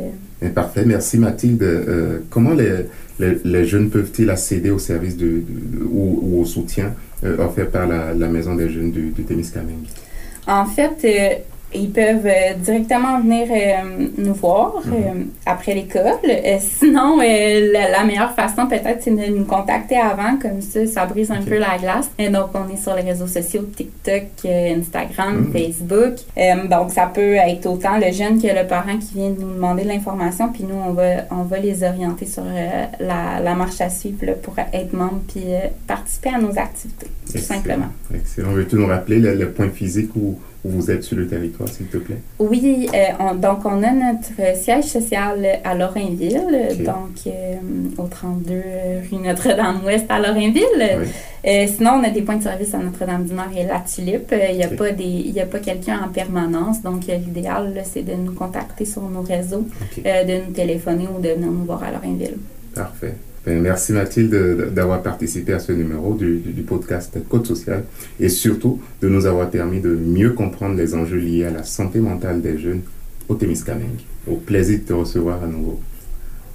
parfait. 0.54 0.84
Merci 0.86 1.18
Mathilde. 1.18 1.62
Euh, 1.62 2.20
comment 2.30 2.50
les, 2.50 2.86
les, 3.44 3.64
jeunes 3.66 3.90
peuvent-ils 3.90 4.30
accéder 4.30 4.70
au 4.70 4.78
service 4.78 5.16
de, 5.16 5.42
ou, 5.90 6.40
au 6.40 6.44
soutien 6.44 6.94
euh, 7.24 7.36
offert 7.38 7.70
par 7.70 7.86
la, 7.86 8.14
Maison 8.28 8.54
des 8.54 8.70
jeunes 8.70 8.90
du, 8.90 9.10
du 9.10 9.24
Témiscamingue? 9.24 9.86
En 10.46 10.66
fait, 10.66 11.44
ils 11.72 11.90
peuvent 11.90 12.26
euh, 12.26 12.54
directement 12.58 13.20
venir 13.20 13.46
euh, 13.50 14.06
nous 14.18 14.34
voir 14.34 14.74
mhm. 14.84 14.92
euh, 14.92 15.24
après 15.46 15.74
l'école. 15.74 16.18
sinon, 16.58 17.18
la, 17.18 18.04
meilleure 18.04 18.32
façon 18.34 18.66
peut-être, 18.66 19.02
c'est 19.02 19.10
de 19.10 19.32
nous 19.32 19.44
contacter 19.44 19.96
avant, 19.96 20.36
comme 20.36 20.60
ça, 20.60 20.86
ça 20.86 21.06
brise 21.06 21.30
un 21.30 21.42
peu 21.42 21.58
la 21.58 21.78
glace. 21.78 22.10
Et 22.18 22.28
donc, 22.28 22.48
on 22.54 22.72
est 22.72 22.76
sur 22.76 22.94
les 22.94 23.02
réseaux 23.02 23.26
sociaux, 23.26 23.62
TikTok, 23.62 24.44
Instagram, 24.44 25.46
mhm. 25.46 25.52
Facebook. 25.52 26.14
donc, 26.68 26.90
ça 26.90 27.06
peut 27.06 27.34
être 27.34 27.66
autant 27.66 27.98
le 27.98 28.12
jeune 28.12 28.40
que 28.40 28.48
le 28.48 28.66
parent 28.66 28.98
qui 28.98 29.14
vient 29.14 29.30
nous 29.30 29.54
demander 29.54 29.84
de 29.84 29.88
l'information, 29.88 30.48
puis 30.52 30.64
nous, 30.64 30.74
on 30.74 30.92
va, 30.92 31.26
on 31.30 31.42
va 31.42 31.58
les 31.58 31.84
orienter 31.84 32.26
sur 32.26 32.44
la, 32.44 33.40
la, 33.40 33.54
marche 33.54 33.80
à 33.80 33.90
suivre 33.90 34.34
pour 34.42 34.54
être 34.58 34.92
membre, 34.92 35.20
puis 35.28 35.44
participer 35.86 36.30
à 36.30 36.38
nos 36.38 36.58
activités, 36.58 37.08
tout 37.30 37.38
simplement. 37.38 37.88
Excellent. 38.14 38.50
Veux-tu 38.52 38.76
nous 38.76 38.86
rappeler 38.86 39.18
le, 39.18 39.34
le 39.34 39.50
point 39.50 39.68
physique 39.68 40.10
où 40.16 40.38
vous 40.64 40.90
êtes 40.90 41.02
sur 41.04 41.16
le 41.16 41.26
territoire, 41.26 41.68
s'il 41.68 41.86
te 41.86 41.96
plaît? 41.96 42.18
Oui, 42.38 42.88
euh, 42.92 43.34
donc 43.34 43.64
on 43.64 43.82
a 43.82 43.92
notre 43.92 44.56
siège 44.56 44.84
social 44.84 45.46
à 45.64 45.74
Lorrainville, 45.74 46.68
donc 46.84 47.26
euh, 47.26 47.54
au 47.96 48.06
32 48.06 48.54
rue 49.10 49.22
Notre-Dame-Ouest 49.22 50.04
à 50.08 50.18
Lorrainville. 50.18 50.98
Euh, 51.46 51.66
sinon, 51.66 51.92
on 52.00 52.04
a 52.04 52.10
des 52.10 52.20
points 52.20 52.36
de 52.36 52.42
service 52.42 52.74
à 52.74 52.78
Notre-Dame-du-Nord 52.78 53.48
et 53.56 53.64
la 53.64 53.80
Tulipe. 53.80 54.34
Il 54.50 54.56
n'y 54.56 54.64
a, 54.64 54.68
pas 54.68 54.88
a 54.88 55.46
pas 55.46 55.58
quelqu'un 55.58 56.00
en 56.04 56.08
permanence, 56.08 56.82
donc 56.82 57.06
l'idéal, 57.06 57.82
c'est 57.84 58.02
de 58.02 58.12
nous 58.12 58.32
contacter 58.32 58.84
sur 58.84 59.02
nos 59.02 59.22
réseaux, 59.22 59.66
de 59.96 60.46
nous 60.46 60.52
téléphoner 60.52 61.08
ou 61.16 61.20
de 61.20 61.30
venir 61.30 61.50
nous 61.50 61.64
voir 61.64 61.82
à 61.82 61.90
Lorrainville. 61.90 62.36
Parfait. 62.74 63.14
Ben, 63.46 63.62
merci 63.62 63.94
Mathilde 63.94 64.74
d'avoir 64.74 65.02
participé 65.02 65.54
à 65.54 65.58
ce 65.58 65.72
numéro 65.72 66.14
du, 66.14 66.62
podcast 66.66 67.16
Code 67.28 67.46
social 67.46 67.84
et 68.18 68.28
surtout 68.28 68.80
de 69.00 69.08
nous 69.08 69.24
avoir 69.24 69.48
permis 69.48 69.80
de 69.80 69.90
mieux 69.90 70.32
comprendre 70.32 70.76
les 70.76 70.94
enjeux 70.94 71.18
liés 71.18 71.44
à 71.44 71.50
la 71.50 71.62
santé 71.62 72.00
mentale 72.00 72.42
des 72.42 72.58
jeunes 72.58 72.82
au 73.28 73.34
Témiscamingue. 73.34 74.00
Au 74.28 74.36
plaisir 74.36 74.80
de 74.80 74.84
te 74.84 74.92
recevoir 74.92 75.42
à 75.42 75.46
nouveau. 75.46 75.80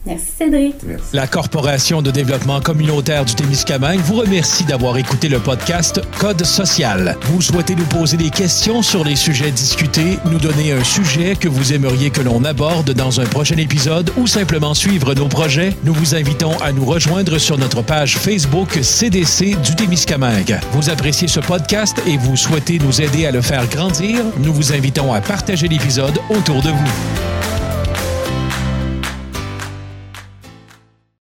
Merci 0.05 0.25
Cédric. 0.37 0.75
La 1.13 1.27
Corporation 1.27 2.01
de 2.01 2.11
développement 2.11 2.61
communautaire 2.61 3.25
du 3.25 3.33
Témiscamingue 3.33 3.99
vous 3.99 4.15
remercie 4.15 4.63
d'avoir 4.63 4.97
écouté 4.97 5.29
le 5.29 5.39
podcast 5.39 6.01
Code 6.19 6.45
social. 6.45 7.17
Vous 7.23 7.41
souhaitez 7.41 7.75
nous 7.75 7.85
poser 7.85 8.17
des 8.17 8.29
questions 8.29 8.81
sur 8.81 9.03
les 9.03 9.15
sujets 9.15 9.51
discutés, 9.51 10.19
nous 10.25 10.37
donner 10.37 10.73
un 10.73 10.83
sujet 10.83 11.35
que 11.35 11.47
vous 11.47 11.73
aimeriez 11.73 12.11
que 12.11 12.21
l'on 12.21 12.43
aborde 12.43 12.91
dans 12.91 13.19
un 13.19 13.25
prochain 13.25 13.57
épisode 13.57 14.11
ou 14.17 14.27
simplement 14.27 14.73
suivre 14.73 15.13
nos 15.15 15.27
projets, 15.27 15.75
nous 15.83 15.93
vous 15.93 16.15
invitons 16.15 16.57
à 16.59 16.71
nous 16.71 16.85
rejoindre 16.85 17.37
sur 17.37 17.57
notre 17.57 17.81
page 17.81 18.17
Facebook 18.17 18.79
CDC 18.81 19.55
du 19.61 19.75
Témiscamingue. 19.75 20.59
Vous 20.71 20.89
appréciez 20.89 21.27
ce 21.27 21.39
podcast 21.39 22.01
et 22.05 22.17
vous 22.17 22.35
souhaitez 22.35 22.79
nous 22.79 23.01
aider 23.01 23.25
à 23.25 23.31
le 23.31 23.41
faire 23.41 23.67
grandir, 23.67 24.23
nous 24.37 24.53
vous 24.53 24.73
invitons 24.73 25.13
à 25.13 25.21
partager 25.21 25.67
l'épisode 25.67 26.19
autour 26.29 26.61
de 26.61 26.69
vous. 26.69 27.34